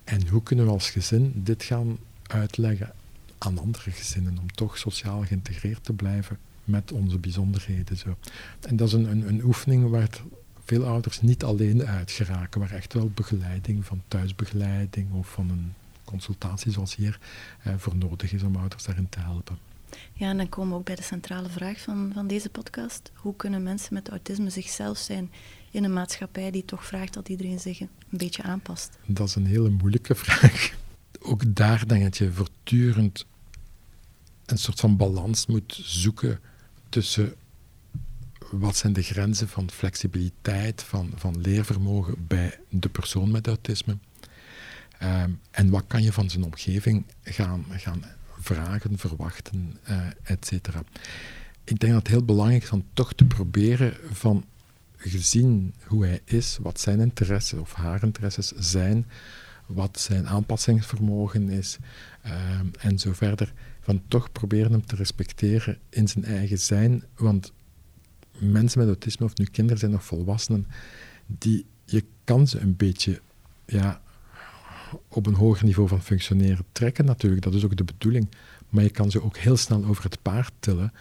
En 0.04 0.28
hoe 0.28 0.42
kunnen 0.42 0.64
we 0.64 0.70
als 0.70 0.90
gezin 0.90 1.32
dit 1.34 1.62
gaan 1.62 1.98
uitleggen 2.26 2.92
aan 3.38 3.58
andere 3.58 3.90
gezinnen 3.90 4.38
om 4.38 4.52
toch 4.52 4.78
sociaal 4.78 5.22
geïntegreerd 5.22 5.84
te 5.84 5.92
blijven 5.92 6.38
met 6.64 6.92
onze 6.92 7.18
bijzonderheden. 7.18 7.96
Zo. 7.96 8.16
En 8.60 8.76
dat 8.76 8.88
is 8.88 8.94
een, 8.94 9.10
een, 9.10 9.28
een 9.28 9.44
oefening 9.44 9.90
waar 9.90 10.08
veel 10.64 10.84
ouders 10.84 11.20
niet 11.20 11.44
alleen 11.44 11.86
uit 11.86 12.10
geraken, 12.10 12.60
waar 12.60 12.70
echt 12.70 12.92
wel 12.92 13.10
begeleiding 13.14 13.86
van 13.86 14.02
thuisbegeleiding 14.08 15.12
of 15.12 15.28
van 15.28 15.50
een 15.50 15.74
consultatie 16.04 16.72
zoals 16.72 16.94
hier 16.94 17.18
eh, 17.62 17.72
voor 17.76 17.96
nodig 17.96 18.32
is 18.32 18.42
om 18.42 18.56
ouders 18.56 18.84
daarin 18.84 19.08
te 19.08 19.20
helpen. 19.20 19.58
Ja, 20.12 20.28
en 20.28 20.36
dan 20.36 20.48
komen 20.48 20.72
we 20.72 20.78
ook 20.78 20.84
bij 20.84 20.94
de 20.94 21.02
centrale 21.02 21.48
vraag 21.48 21.80
van, 21.80 22.10
van 22.14 22.26
deze 22.26 22.48
podcast. 22.48 23.10
Hoe 23.14 23.36
kunnen 23.36 23.62
mensen 23.62 23.94
met 23.94 24.08
autisme 24.08 24.50
zichzelf 24.50 24.98
zijn 24.98 25.30
in 25.72 25.85
een 25.85 25.92
maatschappij 25.92 26.50
die 26.50 26.64
toch 26.64 26.87
vraagt 26.87 27.14
dat 27.14 27.28
iedereen 27.28 27.61
zich 27.61 27.80
een 27.80 27.88
beetje 28.08 28.42
aanpast? 28.42 28.98
Dat 29.06 29.28
is 29.28 29.35
een 29.35 29.46
hele 29.46 29.70
moeilijke 29.70 30.14
vraag. 30.24 30.74
Ook 31.20 31.54
daar 31.54 31.88
denk 31.88 32.00
ik 32.00 32.06
dat 32.06 32.16
je 32.16 32.32
voortdurend 32.32 33.26
een 34.46 34.58
soort 34.58 34.80
van 34.80 34.96
balans 34.96 35.46
moet 35.46 35.80
zoeken 35.82 36.40
tussen 36.88 37.35
wat 38.50 38.76
zijn 38.76 38.92
de 38.92 39.02
grenzen 39.02 39.48
van 39.48 39.70
flexibiliteit, 39.70 40.82
van, 40.82 41.12
van 41.14 41.40
leervermogen 41.40 42.26
bij 42.26 42.58
de 42.68 42.88
persoon 42.88 43.30
met 43.30 43.46
autisme. 43.46 43.98
Um, 45.02 45.40
en 45.50 45.70
wat 45.70 45.85
kan 45.87 46.02
je 46.02 46.12
van 46.12 46.30
zijn 46.30 46.44
omgeving 46.44 47.04
gaan, 47.22 47.64
gaan 47.70 48.04
vragen, 48.40 48.98
verwachten, 48.98 49.78
uh, 49.88 50.06
et 50.22 50.46
cetera. 50.46 50.82
Ik 51.64 51.78
denk 51.78 51.92
dat 51.92 52.02
het 52.02 52.12
heel 52.12 52.24
belangrijk 52.24 52.62
is 52.62 52.70
om 52.70 52.85
toch 52.92 53.12
te 53.12 53.24
proberen 53.24 53.96
van, 54.12 54.44
gezien 55.02 55.74
hoe 55.86 56.06
hij 56.06 56.20
is, 56.24 56.58
wat 56.60 56.80
zijn 56.80 57.00
interesses 57.00 57.58
of 57.58 57.72
haar 57.72 58.02
interesses 58.02 58.48
zijn, 58.48 59.06
wat 59.66 60.00
zijn 60.00 60.28
aanpassingsvermogen 60.28 61.48
is 61.48 61.78
um, 62.60 62.70
en 62.78 62.98
zo 62.98 63.12
verder, 63.12 63.52
van 63.80 64.02
toch 64.08 64.32
proberen 64.32 64.72
hem 64.72 64.86
te 64.86 64.96
respecteren 64.96 65.78
in 65.88 66.08
zijn 66.08 66.24
eigen 66.24 66.58
zijn, 66.58 67.04
want 67.14 67.52
mensen 68.38 68.78
met 68.78 68.88
autisme, 68.88 69.26
of 69.26 69.36
nu 69.36 69.44
kinderen 69.44 69.78
zijn 69.78 69.94
of 69.94 70.04
volwassenen, 70.04 70.66
die, 71.26 71.66
je 71.84 72.04
kan 72.24 72.46
ze 72.46 72.60
een 72.60 72.76
beetje 72.76 73.20
ja, 73.66 74.02
op 75.08 75.26
een 75.26 75.34
hoger 75.34 75.64
niveau 75.64 75.88
van 75.88 76.02
functioneren 76.02 76.64
trekken 76.72 77.04
natuurlijk, 77.04 77.42
dat 77.42 77.54
is 77.54 77.64
ook 77.64 77.76
de 77.76 77.84
bedoeling. 77.84 78.28
Maar 78.68 78.82
je 78.82 78.90
kan 78.90 79.10
ze 79.10 79.22
ook 79.22 79.36
heel 79.36 79.56
snel 79.56 79.84
over 79.84 80.04
het 80.04 80.22
paard 80.22 80.52
tillen. 80.58 80.92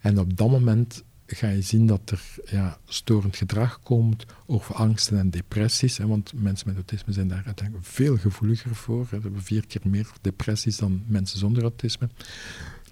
En 0.00 0.18
op 0.18 0.36
dat 0.36 0.50
moment 0.50 1.04
ga 1.36 1.48
je 1.48 1.62
zien 1.62 1.86
dat 1.86 2.10
er 2.10 2.22
ja, 2.44 2.78
storend 2.84 3.36
gedrag 3.36 3.80
komt, 3.82 4.24
of 4.46 4.72
angsten 4.72 5.18
en 5.18 5.30
depressies. 5.30 5.96
Hè, 5.96 6.06
want 6.06 6.32
mensen 6.34 6.66
met 6.68 6.76
autisme 6.76 7.12
zijn 7.12 7.28
daar 7.28 7.42
uiteindelijk 7.46 7.86
veel 7.86 8.16
gevoeliger 8.16 8.74
voor. 8.74 9.06
Ze 9.08 9.18
hebben 9.20 9.42
vier 9.42 9.66
keer 9.66 9.80
meer 9.84 10.10
depressies 10.20 10.76
dan 10.76 11.02
mensen 11.06 11.38
zonder 11.38 11.62
autisme. 11.62 12.08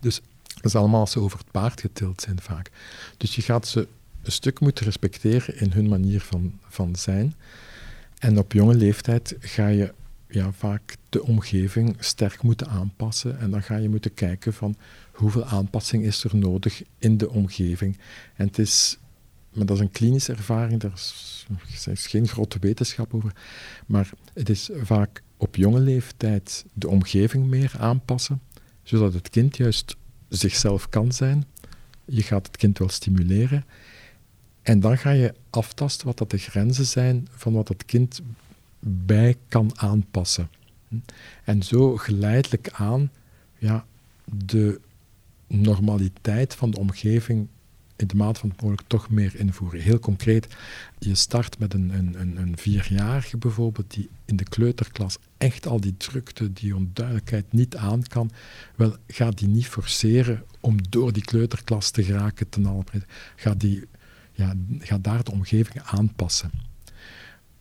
Dus 0.00 0.20
dat 0.54 0.64
is 0.64 0.74
allemaal 0.74 1.00
als 1.00 1.10
ze 1.10 1.20
over 1.20 1.38
het 1.38 1.50
paard 1.50 1.80
getild 1.80 2.20
zijn 2.20 2.40
vaak. 2.40 2.70
Dus 3.16 3.34
je 3.34 3.42
gaat 3.42 3.66
ze 3.66 3.88
een 4.22 4.32
stuk 4.32 4.60
moeten 4.60 4.84
respecteren 4.84 5.58
in 5.60 5.72
hun 5.72 5.88
manier 5.88 6.20
van, 6.20 6.58
van 6.68 6.96
zijn. 6.96 7.34
En 8.18 8.38
op 8.38 8.52
jonge 8.52 8.74
leeftijd 8.74 9.36
ga 9.40 9.66
je 9.66 9.94
ja, 10.28 10.52
vaak 10.52 10.96
de 11.08 11.22
omgeving 11.22 11.96
sterk 11.98 12.42
moeten 12.42 12.68
aanpassen. 12.68 13.38
En 13.38 13.50
dan 13.50 13.62
ga 13.62 13.76
je 13.76 13.88
moeten 13.88 14.14
kijken 14.14 14.52
van 14.52 14.76
hoeveel 15.18 15.44
aanpassing 15.44 16.04
is 16.04 16.24
er 16.24 16.36
nodig 16.36 16.82
in 16.98 17.16
de 17.16 17.30
omgeving. 17.30 17.98
En 18.34 18.46
het 18.46 18.58
is, 18.58 18.98
maar 19.52 19.66
dat 19.66 19.76
is 19.76 19.82
een 19.82 19.90
klinische 19.90 20.32
ervaring, 20.32 20.80
daar 20.80 20.92
is, 20.92 21.46
er 21.84 21.92
is 21.92 22.06
geen 22.06 22.28
grote 22.28 22.58
wetenschap 22.58 23.14
over. 23.14 23.32
Maar 23.86 24.10
het 24.34 24.48
is 24.48 24.70
vaak 24.74 25.22
op 25.36 25.56
jonge 25.56 25.80
leeftijd 25.80 26.64
de 26.72 26.88
omgeving 26.88 27.46
meer 27.46 27.72
aanpassen, 27.78 28.40
zodat 28.82 29.12
het 29.12 29.30
kind 29.30 29.56
juist 29.56 29.96
zichzelf 30.28 30.88
kan 30.88 31.12
zijn. 31.12 31.44
Je 32.04 32.22
gaat 32.22 32.46
het 32.46 32.56
kind 32.56 32.78
wel 32.78 32.88
stimuleren. 32.88 33.64
En 34.62 34.80
dan 34.80 34.98
ga 34.98 35.10
je 35.10 35.34
aftasten 35.50 36.06
wat 36.06 36.18
dat 36.18 36.30
de 36.30 36.38
grenzen 36.38 36.86
zijn 36.86 37.28
van 37.30 37.52
wat 37.52 37.68
het 37.68 37.84
kind 37.84 38.20
bij 38.80 39.36
kan 39.48 39.70
aanpassen. 39.74 40.50
En 41.44 41.62
zo 41.62 41.96
geleidelijk 41.96 42.70
aan 42.72 43.10
ja, 43.58 43.86
de 44.24 44.80
normaliteit 45.48 46.54
van 46.54 46.70
de 46.70 46.78
omgeving 46.78 47.48
in 47.98 48.06
de 48.06 48.16
mate 48.16 48.40
van 48.40 48.48
het 48.48 48.60
mogelijk 48.60 48.88
toch 48.88 49.10
meer 49.10 49.36
invoeren. 49.36 49.80
Heel 49.80 49.98
concreet, 49.98 50.46
je 50.98 51.14
start 51.14 51.58
met 51.58 51.74
een, 51.74 51.90
een, 51.90 52.36
een, 52.36 52.56
vierjarige 52.56 53.36
bijvoorbeeld, 53.36 53.94
die 53.94 54.08
in 54.24 54.36
de 54.36 54.44
kleuterklas 54.44 55.18
echt 55.38 55.66
al 55.66 55.80
die 55.80 55.96
drukte, 55.96 56.52
die 56.52 56.76
onduidelijkheid 56.76 57.52
niet 57.52 57.76
aan 57.76 58.02
kan. 58.02 58.30
Wel, 58.76 58.96
ga 59.06 59.30
die 59.30 59.48
niet 59.48 59.66
forceren 59.66 60.44
om 60.60 60.76
door 60.88 61.12
die 61.12 61.24
kleuterklas 61.24 61.90
te 61.90 62.04
geraken 62.04 62.48
ten 62.48 62.66
alle 62.66 62.84
Ga, 63.36 63.54
die, 63.54 63.84
ja, 64.32 64.54
ga 64.78 64.98
daar 64.98 65.24
de 65.24 65.32
omgeving 65.32 65.82
aanpassen. 65.82 66.50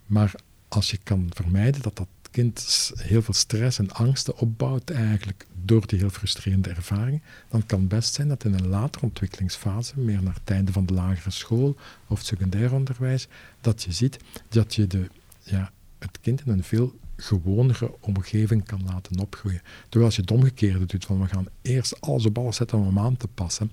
Maar 0.05 0.35
als 0.67 0.91
je 0.91 0.97
kan 1.03 1.29
vermijden 1.29 1.81
dat 1.81 1.95
dat 1.95 2.07
kind 2.31 2.91
heel 2.95 3.21
veel 3.21 3.33
stress 3.33 3.79
en 3.79 3.91
angsten 3.91 4.37
opbouwt 4.37 4.89
eigenlijk 4.89 5.45
door 5.63 5.87
die 5.87 5.99
heel 5.99 6.09
frustrerende 6.09 6.69
ervaring, 6.69 7.21
dan 7.49 7.65
kan 7.65 7.79
het 7.79 7.89
best 7.89 8.13
zijn 8.13 8.27
dat 8.27 8.43
in 8.43 8.53
een 8.53 8.67
latere 8.67 9.05
ontwikkelingsfase, 9.05 9.99
meer 9.99 10.23
naar 10.23 10.33
het 10.33 10.49
einde 10.49 10.71
van 10.71 10.85
de 10.85 10.93
lagere 10.93 11.31
school 11.31 11.75
of 12.07 12.21
secundair 12.21 12.73
onderwijs, 12.73 13.27
dat 13.61 13.83
je 13.83 13.91
ziet 13.91 14.17
dat 14.49 14.75
je 14.75 14.87
de, 14.87 15.07
ja, 15.43 15.71
het 15.99 16.19
kind 16.21 16.41
in 16.45 16.51
een 16.51 16.63
veel 16.63 16.95
gewonere 17.15 17.91
omgeving 17.99 18.65
kan 18.65 18.81
laten 18.85 19.19
opgroeien. 19.19 19.61
Terwijl 19.81 20.05
als 20.05 20.15
je 20.15 20.21
het 20.21 20.31
omgekeerde 20.31 20.85
doet, 20.85 21.05
van 21.05 21.21
we 21.21 21.27
gaan 21.27 21.47
eerst 21.61 22.01
alles 22.01 22.25
op 22.25 22.37
alles 22.37 22.55
zetten 22.55 22.77
om 22.77 22.85
hem 22.85 22.99
aan 22.99 23.17
te 23.17 23.27
passen, 23.27 23.71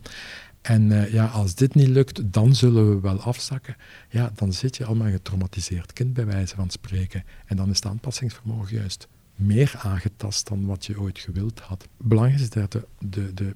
en 0.64 0.90
uh, 0.90 1.12
ja, 1.12 1.26
als 1.26 1.54
dit 1.54 1.74
niet 1.74 1.88
lukt, 1.88 2.32
dan 2.32 2.54
zullen 2.54 2.88
we 2.88 3.00
wel 3.00 3.20
afzakken. 3.20 3.76
Ja, 4.10 4.32
dan 4.34 4.52
zit 4.52 4.76
je 4.76 4.84
al 4.84 4.94
met 4.94 5.06
een 5.06 5.12
getraumatiseerd 5.12 5.92
kind, 5.92 6.12
bij 6.12 6.26
wijze 6.26 6.54
van 6.54 6.70
spreken. 6.70 7.24
En 7.46 7.56
dan 7.56 7.70
is 7.70 7.76
het 7.76 7.86
aanpassingsvermogen 7.86 8.76
juist 8.76 9.08
meer 9.34 9.74
aangetast 9.78 10.48
dan 10.48 10.66
wat 10.66 10.86
je 10.86 11.00
ooit 11.00 11.18
gewild 11.18 11.60
had. 11.60 11.88
Belangrijk 11.96 12.40
is 12.40 12.50
dat 12.50 12.72
de, 12.72 12.86
de, 12.98 13.34
de 13.34 13.54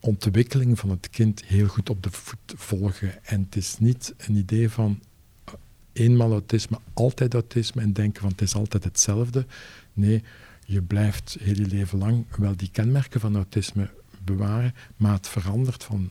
ontwikkeling 0.00 0.78
van 0.78 0.90
het 0.90 1.10
kind 1.10 1.44
heel 1.44 1.66
goed 1.66 1.90
op 1.90 2.02
de 2.02 2.10
voet 2.10 2.54
volgen. 2.56 3.24
En 3.24 3.40
het 3.40 3.56
is 3.56 3.78
niet 3.78 4.14
een 4.16 4.36
idee 4.36 4.70
van 4.70 5.00
uh, 5.48 5.54
eenmaal 5.92 6.30
autisme, 6.30 6.78
altijd 6.92 7.34
autisme 7.34 7.82
en 7.82 7.92
denken 7.92 8.20
van 8.20 8.30
het 8.30 8.40
is 8.40 8.54
altijd 8.54 8.84
hetzelfde. 8.84 9.46
Nee, 9.92 10.22
je 10.64 10.82
blijft 10.82 11.36
heel 11.40 11.56
je 11.56 11.66
leven 11.66 11.98
lang 11.98 12.24
wel 12.36 12.56
die 12.56 12.70
kenmerken 12.70 13.20
van 13.20 13.36
autisme 13.36 13.90
bewaren, 14.24 14.74
maar 14.96 15.12
het 15.12 15.28
verandert 15.28 15.84
van 15.84 16.10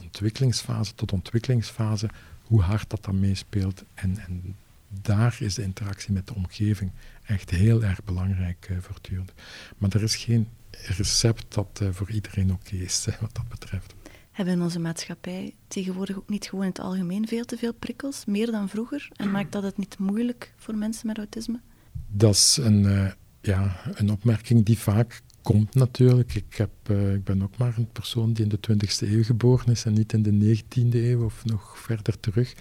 ontwikkelingsfase 0.00 0.94
tot 0.94 1.12
ontwikkelingsfase, 1.12 2.08
hoe 2.42 2.62
hard 2.62 2.90
dat 2.90 3.04
dan 3.04 3.20
meespeelt. 3.20 3.84
En, 3.94 4.18
en 4.18 4.56
daar 4.88 5.36
is 5.40 5.54
de 5.54 5.62
interactie 5.62 6.12
met 6.12 6.26
de 6.26 6.34
omgeving 6.34 6.90
echt 7.24 7.50
heel 7.50 7.82
erg 7.82 8.04
belangrijk 8.04 8.68
uh, 8.70 8.76
voortdurend. 8.80 9.32
Maar 9.78 9.90
er 9.94 10.02
is 10.02 10.16
geen 10.16 10.48
recept 10.70 11.54
dat 11.54 11.80
uh, 11.82 11.88
voor 11.92 12.10
iedereen 12.10 12.52
oké 12.52 12.76
is, 12.76 13.06
wat 13.20 13.34
dat 13.34 13.48
betreft. 13.48 13.94
Hebben 14.30 14.54
in 14.54 14.62
onze 14.62 14.78
maatschappij 14.78 15.54
tegenwoordig 15.68 16.16
ook 16.16 16.28
niet 16.28 16.46
gewoon 16.46 16.64
in 16.64 16.70
het 16.70 16.80
algemeen 16.80 17.28
veel 17.28 17.44
te 17.44 17.56
veel 17.56 17.74
prikkels, 17.74 18.24
meer 18.24 18.50
dan 18.50 18.68
vroeger? 18.68 19.08
En 19.16 19.30
maakt 19.30 19.52
dat 19.52 19.62
het 19.62 19.76
niet 19.76 19.98
moeilijk 19.98 20.52
voor 20.56 20.74
mensen 20.74 21.06
met 21.06 21.18
autisme? 21.18 21.60
Dat 22.08 22.34
is 22.34 22.58
een, 22.60 22.82
uh, 22.82 23.10
ja, 23.40 23.76
een 23.94 24.10
opmerking 24.10 24.64
die 24.64 24.78
vaak 24.78 25.22
komt 25.42 25.74
natuurlijk. 25.74 26.34
Ik, 26.34 26.66
uh, 26.90 27.14
ik 27.14 27.24
ben 27.24 27.42
ook 27.42 27.56
maar 27.56 27.74
een 27.76 27.92
persoon 27.92 28.32
die 28.32 28.44
in 28.44 28.48
de 28.48 28.58
20e 28.70 29.08
eeuw 29.08 29.24
geboren 29.24 29.66
is 29.66 29.84
en 29.84 29.92
niet 29.92 30.12
in 30.12 30.22
de 30.22 30.56
19e 30.56 30.94
eeuw 30.94 31.24
of 31.24 31.44
nog 31.44 31.78
verder 31.78 32.20
terug. 32.20 32.54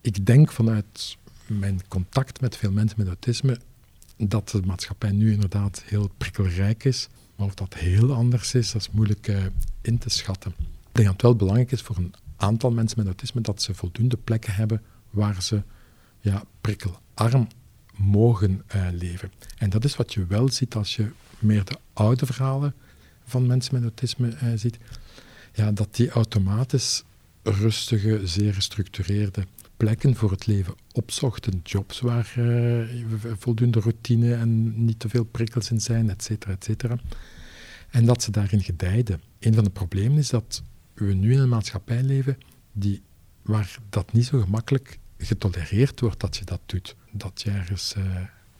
Ik 0.00 0.26
denk 0.26 0.52
vanuit 0.52 1.16
mijn 1.46 1.80
contact 1.88 2.40
met 2.40 2.56
veel 2.56 2.72
mensen 2.72 2.98
met 2.98 3.06
autisme 3.06 3.58
dat 4.16 4.48
de 4.48 4.62
maatschappij 4.64 5.10
nu 5.10 5.32
inderdaad 5.32 5.82
heel 5.86 6.10
prikkelrijk 6.16 6.84
is. 6.84 7.08
Maar 7.36 7.46
of 7.46 7.54
dat 7.54 7.74
heel 7.74 8.12
anders 8.12 8.54
is, 8.54 8.72
dat 8.72 8.80
is 8.80 8.90
moeilijk 8.90 9.28
uh, 9.28 9.44
in 9.80 9.98
te 9.98 10.08
schatten. 10.08 10.54
Ik 10.58 10.66
denk 10.92 11.06
dat 11.06 11.12
het 11.12 11.22
wel 11.22 11.36
belangrijk 11.36 11.72
is 11.72 11.80
voor 11.80 11.96
een 11.96 12.14
aantal 12.36 12.70
mensen 12.70 12.98
met 12.98 13.06
autisme 13.06 13.40
dat 13.40 13.62
ze 13.62 13.74
voldoende 13.74 14.16
plekken 14.16 14.54
hebben 14.54 14.82
waar 15.10 15.42
ze 15.42 15.62
ja, 16.20 16.44
prikkelarm 16.60 17.48
mogen 17.96 18.62
uh, 18.74 18.86
leven. 18.92 19.32
En 19.58 19.70
dat 19.70 19.84
is 19.84 19.96
wat 19.96 20.14
je 20.14 20.26
wel 20.26 20.48
ziet 20.48 20.74
als 20.74 20.96
je 20.96 21.10
meer 21.46 21.64
de 21.64 21.76
oude 21.92 22.26
verhalen 22.26 22.74
van 23.24 23.46
mensen 23.46 23.74
met 23.74 23.82
autisme 23.82 24.28
uh, 24.28 24.48
ziet, 24.54 24.78
ja, 25.52 25.72
dat 25.72 25.94
die 25.94 26.10
automatisch 26.10 27.04
rustige, 27.42 28.20
zeer 28.24 28.54
gestructureerde 28.54 29.46
plekken 29.76 30.14
voor 30.14 30.30
het 30.30 30.46
leven 30.46 30.74
opzochten. 30.92 31.60
Jobs 31.64 32.00
waar 32.00 32.34
uh, 32.38 32.88
voldoende 33.38 33.80
routine 33.80 34.34
en 34.34 34.84
niet 34.84 34.98
te 34.98 35.08
veel 35.08 35.24
prikkels 35.24 35.70
in 35.70 35.80
zijn, 35.80 36.10
et 36.10 36.22
cetera, 36.22 36.52
et 36.52 36.64
cetera. 36.64 36.98
En 37.90 38.04
dat 38.04 38.22
ze 38.22 38.30
daarin 38.30 38.62
gedijden. 38.62 39.20
Een 39.38 39.54
van 39.54 39.64
de 39.64 39.70
problemen 39.70 40.18
is 40.18 40.28
dat 40.28 40.62
we 40.94 41.14
nu 41.14 41.32
in 41.32 41.38
een 41.38 41.48
maatschappij 41.48 42.02
leven 42.02 42.38
die, 42.72 43.02
waar 43.42 43.78
dat 43.88 44.12
niet 44.12 44.24
zo 44.24 44.40
gemakkelijk 44.40 44.98
getolereerd 45.18 46.00
wordt 46.00 46.20
dat 46.20 46.36
je 46.36 46.44
dat 46.44 46.60
doet. 46.66 46.96
Dat 47.10 47.42
je 47.42 47.50
ergens 47.50 47.94
uh, 47.98 48.04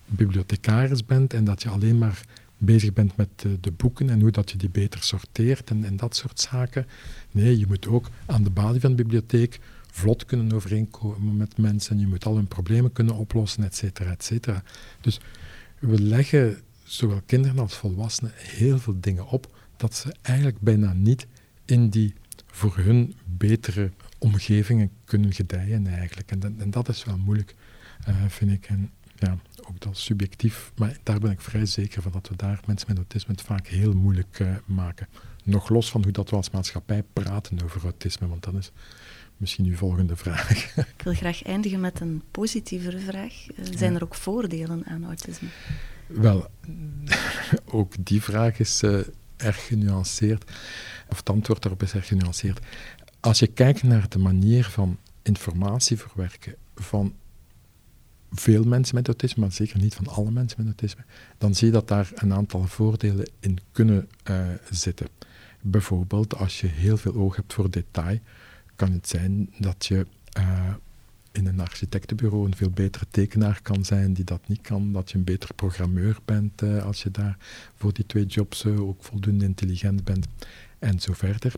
bibliothecaris 0.07 1.05
bent 1.05 1.35
en 1.35 1.45
dat 1.45 1.63
je 1.63 1.69
alleen 1.69 1.99
maar 1.99 2.21
bezig 2.59 2.93
bent 2.93 3.17
met 3.17 3.29
de, 3.37 3.61
de, 3.61 3.71
boeken 3.71 4.11
en 4.11 4.21
hoe 4.21 4.31
dat 4.31 4.51
je 4.51 4.59
die 4.59 4.71
beter 4.71 5.03
sorteert 5.03 5.71
en, 5.71 5.85
en 5.85 5.97
dat 5.97 6.17
soort 6.17 6.41
zaken. 6.41 6.87
Nee, 7.31 7.59
je 7.59 7.67
moet 7.67 7.87
ook 7.87 8.11
aan 8.27 8.43
de 8.43 8.51
balie 8.51 8.81
van 8.81 8.91
de 8.91 9.03
bibliotheek 9.03 9.61
vlot 9.91 10.25
kunnen 10.25 10.53
overeenkomen 10.53 11.37
met 11.37 11.59
mensen. 11.59 11.99
Je 11.99 12.07
moet 12.07 12.25
al 12.25 12.37
hun 12.37 12.49
problemen 12.49 12.93
kunnen 12.93 13.15
oplossen, 13.15 13.65
et 13.65 13.77
cetera, 13.77 14.11
et 14.11 14.25
cetera. 14.25 14.63
Dus 15.01 15.21
we 15.79 16.03
leggen 16.03 16.61
zowel 16.85 17.21
kinderen 17.27 17.59
als 17.59 17.75
volwassenen 17.75 18.33
heel 18.35 18.79
veel 18.79 18.97
dingen 19.01 19.27
op 19.27 19.55
dat 19.77 19.95
ze 19.95 20.15
eigenlijk 20.23 20.61
bijna 20.61 20.93
niet 20.93 21.27
in 21.65 21.89
die 21.89 22.15
voor 22.47 22.77
hun 22.77 23.15
betere 23.25 23.91
omgevingen 24.19 24.91
kunnen 25.05 25.33
gedijen 25.33 25.87
eigenlijk. 25.87 26.31
En, 26.31 26.55
en 26.59 26.71
dat 26.71 26.89
is 26.89 27.05
wel 27.05 27.19
moeilijk, 27.19 27.55
uh, 28.09 28.15
vind 28.29 28.51
ik. 28.51 28.67
En 28.67 28.91
ja, 29.19 29.39
ook 29.69 29.81
dat 29.81 29.99
subjectief, 29.99 30.73
maar 30.77 30.97
daar 31.03 31.19
ben 31.19 31.31
ik 31.31 31.41
vrij 31.41 31.67
zeker 31.67 32.03
van 32.03 32.13
dat 32.13 32.29
we 32.29 32.37
daar 32.37 32.61
mensen 32.67 32.89
met 32.89 32.97
autisme 32.97 33.33
het 33.33 33.43
vaak 33.43 33.67
heel 33.67 33.93
moeilijk 33.93 34.39
uh, 34.39 34.57
maken. 34.65 35.09
Nog 35.45 35.69
los 35.69 35.91
van 35.91 36.03
hoe 36.03 36.13
dat 36.13 36.31
we 36.31 36.37
als 36.37 36.51
maatschappij 36.51 37.03
praten 37.13 37.63
over 37.65 37.83
autisme, 37.83 38.29
want 38.29 38.45
dat 38.45 38.55
is 38.55 38.73
misschien 39.37 39.65
uw 39.65 39.77
volgende 39.77 40.17
vraag. 40.17 40.77
Ik 40.97 41.03
wil 41.05 41.15
graag 41.15 41.43
eindigen 41.43 41.81
met 41.81 42.01
een 42.01 42.23
positievere 42.31 42.99
vraag. 42.99 43.47
Uh, 43.51 43.65
zijn 43.77 43.95
er 43.95 44.03
ook 44.03 44.15
voordelen 44.15 44.85
aan 44.87 45.05
autisme? 45.05 45.49
Wel, 46.07 46.51
ook 47.79 47.95
die 47.99 48.23
vraag 48.23 48.59
is 48.59 48.83
uh, 48.83 49.01
erg 49.37 49.67
genuanceerd, 49.67 50.51
of 51.09 51.17
het 51.17 51.31
antwoord 51.31 51.63
daarop 51.63 51.83
is 51.83 51.93
erg 51.93 52.07
genuanceerd. 52.07 52.67
Als 53.21 53.39
je 53.39 53.47
kijkt 53.47 53.83
naar 53.83 54.09
de 54.09 54.19
manier 54.19 54.65
van 54.65 54.99
informatie 55.23 55.99
verwerken 55.99 56.55
van 56.75 57.15
veel 58.41 58.65
mensen 58.65 58.95
met 58.95 59.07
autisme, 59.07 59.43
maar 59.43 59.53
zeker 59.53 59.79
niet 59.79 59.95
van 59.95 60.07
alle 60.07 60.31
mensen 60.31 60.59
met 60.59 60.67
autisme, 60.67 61.05
dan 61.39 61.55
zie 61.55 61.67
je 61.67 61.73
dat 61.73 61.89
daar 61.89 62.11
een 62.15 62.33
aantal 62.33 62.65
voordelen 62.65 63.31
in 63.41 63.59
kunnen 63.73 64.09
uh, 64.31 64.47
zitten. 64.71 65.07
Bijvoorbeeld 65.61 66.37
als 66.37 66.61
je 66.61 66.67
heel 66.67 66.97
veel 66.97 67.15
oog 67.15 67.37
hebt 67.37 67.53
voor 67.53 67.71
detail, 67.71 68.19
kan 68.75 68.93
het 68.93 69.09
zijn 69.09 69.51
dat 69.59 69.87
je 69.87 70.07
uh, 70.39 70.75
in 71.33 71.47
een 71.47 71.61
architectenbureau 71.61 72.47
een 72.47 72.57
veel 72.57 72.71
betere 72.71 73.05
tekenaar 73.11 73.61
kan 73.63 73.85
zijn 73.85 74.13
die 74.13 74.25
dat 74.25 74.49
niet 74.49 74.61
kan, 74.61 74.93
dat 74.93 75.11
je 75.11 75.19
een 75.19 75.25
betere 75.25 75.55
programmeur 75.55 76.19
bent 76.25 76.63
uh, 76.63 76.85
als 76.85 77.03
je 77.03 77.11
daar 77.11 77.37
voor 77.75 77.93
die 77.93 78.07
twee 78.07 78.27
jobs 78.27 78.67
ook 78.67 79.05
voldoende 79.05 79.45
intelligent 79.45 80.05
bent 80.05 80.27
en 80.79 81.01
zo 81.01 81.13
verder. 81.13 81.53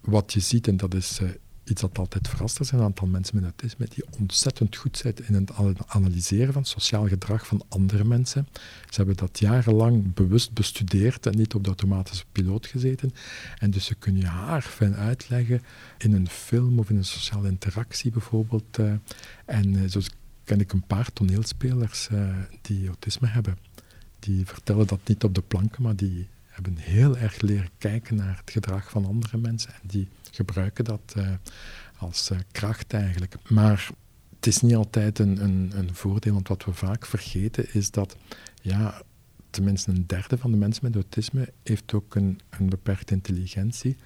Wat 0.00 0.32
je 0.32 0.40
ziet, 0.40 0.68
en 0.68 0.76
dat 0.76 0.94
is 0.94 1.20
iets 1.64 1.80
dat 1.80 1.98
altijd 1.98 2.28
verrast. 2.28 2.58
Er 2.58 2.64
zijn 2.64 2.80
een 2.80 2.86
aantal 2.86 3.06
mensen 3.06 3.34
met 3.34 3.44
autisme 3.44 3.86
die 3.88 4.04
ontzettend 4.18 4.76
goed 4.76 4.96
zijn 4.96 5.14
in 5.26 5.34
het 5.34 5.50
analyseren 5.86 6.52
van 6.52 6.64
sociaal 6.64 7.08
gedrag 7.08 7.46
van 7.46 7.64
andere 7.68 8.04
mensen. 8.04 8.48
Ze 8.88 8.96
hebben 8.96 9.16
dat 9.16 9.38
jarenlang 9.38 10.14
bewust 10.14 10.52
bestudeerd 10.52 11.26
en 11.26 11.36
niet 11.36 11.54
op 11.54 11.62
de 11.62 11.68
automatische 11.68 12.24
piloot 12.32 12.66
gezeten. 12.66 13.14
En 13.58 13.70
dus 13.70 13.84
ze 13.84 13.94
kunnen 13.94 14.20
je 14.20 14.26
haar 14.26 14.62
fijn 14.62 14.94
uitleggen 14.94 15.62
in 15.98 16.12
een 16.12 16.28
film 16.28 16.78
of 16.78 16.90
in 16.90 16.96
een 16.96 17.04
sociale 17.04 17.48
interactie 17.48 18.10
bijvoorbeeld. 18.10 18.78
Uh, 18.78 18.92
en 19.44 19.74
uh, 19.74 19.88
zo 19.88 20.00
ken 20.44 20.60
ik 20.60 20.72
een 20.72 20.86
paar 20.86 21.12
toneelspelers 21.12 22.08
uh, 22.12 22.36
die 22.62 22.86
autisme 22.86 23.26
hebben. 23.26 23.58
Die 24.18 24.46
vertellen 24.46 24.86
dat 24.86 25.00
niet 25.06 25.24
op 25.24 25.34
de 25.34 25.42
planken, 25.42 25.82
maar 25.82 25.96
die 25.96 26.28
hebben 26.46 26.76
heel 26.76 27.16
erg 27.16 27.40
leren 27.40 27.70
kijken 27.78 28.16
naar 28.16 28.36
het 28.36 28.50
gedrag 28.50 28.90
van 28.90 29.06
andere 29.06 29.38
mensen. 29.38 29.72
En 29.72 29.88
die 29.88 30.08
gebruiken 30.34 30.84
dat 30.84 31.14
uh, 31.16 31.28
als 31.96 32.30
uh, 32.30 32.38
kracht 32.52 32.92
eigenlijk. 32.92 33.36
Maar 33.48 33.90
het 34.36 34.46
is 34.46 34.60
niet 34.60 34.74
altijd 34.74 35.18
een, 35.18 35.44
een, 35.44 35.72
een, 35.74 35.94
voordeel, 35.94 36.32
want 36.32 36.48
wat 36.48 36.64
we 36.64 36.72
vaak 36.72 37.06
vergeten 37.06 37.74
is 37.74 37.90
dat 37.90 38.16
ja, 38.62 39.02
tenminste 39.50 39.90
een 39.90 40.06
derde 40.06 40.38
van 40.38 40.50
de 40.50 40.56
mensen 40.56 40.84
met 40.84 40.94
autisme 40.94 41.52
heeft 41.62 41.92
ook 41.94 42.14
een, 42.14 42.40
een 42.50 42.68
beperkte 42.68 43.14
intelligentie. 43.14 43.96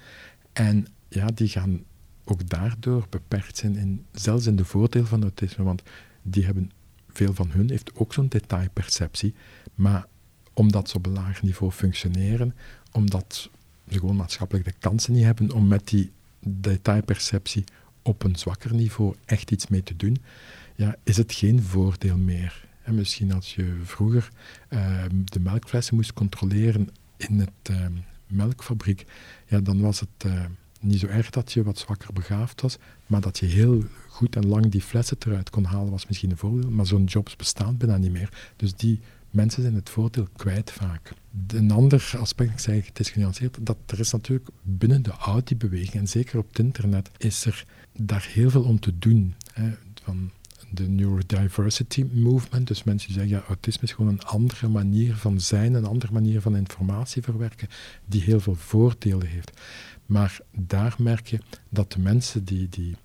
En 0.53 0.87
ja, 1.07 1.25
die 1.25 1.47
gaan 1.47 1.83
ook 2.23 2.49
daardoor 2.49 3.07
beperkt 3.09 3.57
zijn, 3.57 3.75
in, 3.75 4.05
zelfs 4.11 4.45
in 4.45 4.55
de 4.55 4.65
voordeel 4.65 5.05
van 5.05 5.21
autisme, 5.21 5.63
want 5.63 5.83
die 6.21 6.45
hebben, 6.45 6.71
veel 7.07 7.33
van 7.33 7.51
hun 7.51 7.69
heeft 7.69 7.95
ook 7.95 8.13
zo'n 8.13 8.27
detailperceptie, 8.27 9.33
maar 9.75 10.05
omdat 10.53 10.89
ze 10.89 10.95
op 10.95 11.05
een 11.05 11.11
laag 11.11 11.41
niveau 11.41 11.71
functioneren, 11.71 12.55
omdat 12.91 13.49
ze 13.87 13.99
gewoon 13.99 14.15
maatschappelijk 14.15 14.65
de 14.65 14.73
kansen 14.79 15.13
niet 15.13 15.23
hebben 15.23 15.51
om 15.51 15.67
met 15.67 15.87
die 15.87 16.11
detailperceptie 16.39 17.63
op 18.01 18.23
een 18.23 18.35
zwakker 18.35 18.73
niveau 18.73 19.15
echt 19.25 19.51
iets 19.51 19.67
mee 19.67 19.83
te 19.83 19.95
doen, 19.95 20.17
ja, 20.75 20.95
is 21.03 21.17
het 21.17 21.33
geen 21.33 21.63
voordeel 21.63 22.17
meer. 22.17 22.67
En 22.83 22.95
misschien 22.95 23.33
als 23.33 23.55
je 23.55 23.79
vroeger 23.83 24.29
uh, 24.69 25.03
de 25.23 25.39
melkflessen 25.39 25.95
moest 25.95 26.13
controleren 26.13 26.89
in 27.17 27.39
het 27.39 27.69
uh, 27.71 27.85
melkfabriek, 28.27 29.05
ja, 29.47 29.59
dan 29.59 29.81
was 29.81 29.99
het 29.99 30.25
uh, 30.25 30.45
niet 30.79 30.99
zo 30.99 31.07
erg 31.07 31.29
dat 31.29 31.51
je 31.51 31.63
wat 31.63 31.77
zwakker 31.77 32.13
begaafd 32.13 32.61
was, 32.61 32.77
maar 33.07 33.21
dat 33.21 33.39
je 33.39 33.45
heel 33.45 33.83
goed 34.07 34.35
en 34.35 34.47
lang 34.47 34.69
die 34.69 34.81
flessen 34.81 35.17
eruit 35.19 35.49
kon 35.49 35.63
halen 35.63 35.91
was 35.91 36.07
misschien 36.07 36.31
een 36.31 36.37
voordeel, 36.37 36.69
maar 36.69 36.85
zo'n 36.85 37.03
jobs 37.03 37.35
bestaan 37.35 37.77
bijna 37.77 37.97
niet 37.97 38.11
meer. 38.11 38.51
Dus 38.55 38.73
die 38.73 38.99
mensen 39.31 39.61
zijn 39.61 39.75
het 39.75 39.89
voordeel 39.89 40.27
kwijt 40.35 40.71
vaak. 40.71 41.13
Een 41.47 41.71
ander 41.71 42.13
aspect, 42.17 42.51
ik 42.51 42.59
zeg 42.59 42.85
het 42.85 42.99
is 42.99 43.09
genuanceerd, 43.09 43.57
dat 43.61 43.77
er 43.85 43.99
is 43.99 44.11
natuurlijk 44.11 44.49
binnen 44.61 45.03
de 45.03 45.11
Audi-beweging, 45.11 45.93
en 45.93 46.07
zeker 46.07 46.39
op 46.39 46.47
het 46.47 46.59
internet, 46.59 47.09
is 47.17 47.45
er 47.45 47.65
daar 47.97 48.29
heel 48.33 48.49
veel 48.49 48.63
om 48.63 48.79
te 48.79 48.97
doen. 48.99 49.35
Hè, 49.53 49.71
van 50.03 50.31
de 50.71 50.87
neurodiversity 50.87 52.05
movement, 52.13 52.67
dus 52.67 52.83
mensen 52.83 53.07
die 53.07 53.17
zeggen, 53.17 53.37
ja, 53.37 53.43
autisme 53.47 53.83
is 53.83 53.91
gewoon 53.91 54.11
een 54.11 54.23
andere 54.23 54.67
manier 54.67 55.15
van 55.15 55.41
zijn, 55.41 55.73
een 55.73 55.85
andere 55.85 56.13
manier 56.13 56.41
van 56.41 56.55
informatie 56.55 57.21
verwerken, 57.21 57.67
die 58.05 58.21
heel 58.21 58.39
veel 58.39 58.55
voordelen 58.55 59.27
heeft. 59.27 59.51
Maar 60.05 60.39
daar 60.51 60.95
merk 60.97 61.27
je 61.27 61.39
dat 61.69 61.91
de 61.91 61.99
mensen 61.99 62.43
die, 62.43 62.69
die 62.69 62.95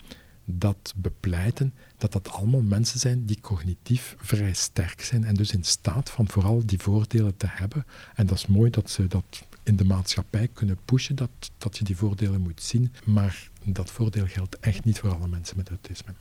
dat 0.44 0.92
bepleiten, 0.96 1.74
dat 1.96 2.12
dat 2.12 2.30
allemaal 2.30 2.62
mensen 2.62 3.00
zijn 3.00 3.24
die 3.26 3.40
cognitief 3.40 4.16
vrij 4.18 4.52
sterk 4.52 5.00
zijn 5.00 5.24
en 5.24 5.34
dus 5.34 5.52
in 5.52 5.64
staat 5.64 6.10
van 6.10 6.28
vooral 6.28 6.66
die 6.66 6.78
voordelen 6.78 7.36
te 7.36 7.46
hebben. 7.48 7.86
En 8.14 8.26
dat 8.26 8.36
is 8.36 8.46
mooi 8.46 8.70
dat 8.70 8.90
ze 8.90 9.06
dat 9.06 9.42
in 9.62 9.76
de 9.76 9.84
maatschappij 9.84 10.48
kunnen 10.52 10.78
pushen, 10.84 11.16
dat, 11.16 11.30
dat 11.58 11.78
je 11.78 11.84
die 11.84 11.96
voordelen 11.96 12.40
moet 12.40 12.62
zien. 12.62 12.92
Maar 13.04 13.50
dat 13.64 13.90
voordeel 13.90 14.26
geldt 14.26 14.58
echt 14.58 14.84
niet 14.84 14.98
voor 14.98 15.14
alle 15.14 15.28
mensen 15.28 15.56
met 15.56 15.68
autisme. 15.68 16.12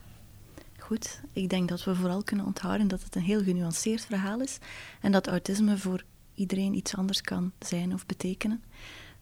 Goed, 0.78 1.20
ik 1.32 1.48
denk 1.48 1.68
dat 1.68 1.84
we 1.84 1.94
vooral 1.94 2.22
kunnen 2.22 2.46
onthouden 2.46 2.88
dat 2.88 3.02
het 3.02 3.14
een 3.14 3.22
heel 3.22 3.42
genuanceerd 3.42 4.04
verhaal 4.04 4.40
is 4.40 4.58
en 5.00 5.12
dat 5.12 5.26
autisme 5.26 5.78
voor 5.78 6.04
iedereen 6.34 6.74
iets 6.74 6.96
anders 6.96 7.20
kan 7.20 7.52
zijn 7.58 7.94
of 7.94 8.06
betekenen. 8.06 8.62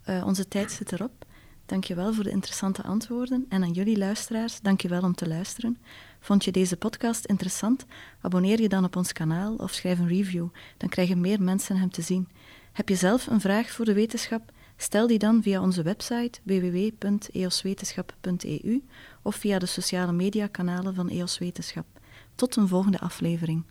Uh, 0.09 0.27
onze 0.27 0.49
tijd 0.49 0.73
zit 0.73 0.93
erop. 0.93 1.27
Dankjewel 1.67 2.13
voor 2.13 2.25
de 2.25 2.31
interessante 2.31 2.83
antwoorden 2.83 3.47
en 3.49 3.63
aan 3.63 3.73
jullie 3.73 3.99
luisteraars, 3.99 4.61
dankjewel 4.61 5.03
om 5.03 5.15
te 5.15 5.29
luisteren. 5.29 5.79
Vond 6.21 6.45
je 6.45 6.53
deze 6.53 6.77
podcast 6.77 7.25
interessant? 7.25 7.85
Abonneer 8.21 8.61
je 8.61 8.69
dan 8.69 8.85
op 8.85 8.97
ons 8.97 9.13
kanaal 9.13 9.55
of 9.55 9.73
schrijf 9.73 9.99
een 9.99 10.09
review, 10.09 10.47
dan 10.77 10.89
krijgen 10.89 11.21
meer 11.21 11.43
mensen 11.43 11.77
hem 11.77 11.91
te 11.91 12.03
zien. 12.03 12.29
Heb 12.73 12.89
je 12.89 12.95
zelf 12.95 13.27
een 13.27 13.41
vraag 13.41 13.71
voor 13.71 13.85
de 13.85 13.93
wetenschap? 13.93 14.53
Stel 14.77 15.07
die 15.07 15.19
dan 15.19 15.43
via 15.43 15.63
onze 15.63 15.83
website 15.83 16.41
www.eoswetenschap.eu 16.43 18.83
of 19.23 19.37
via 19.37 19.59
de 19.59 19.67
sociale 19.67 20.13
mediakanalen 20.13 20.95
van 20.95 21.09
EOS 21.09 21.39
Wetenschap. 21.39 21.87
Tot 22.35 22.57
een 22.57 22.69
volgende 22.69 23.01
aflevering. 23.01 23.65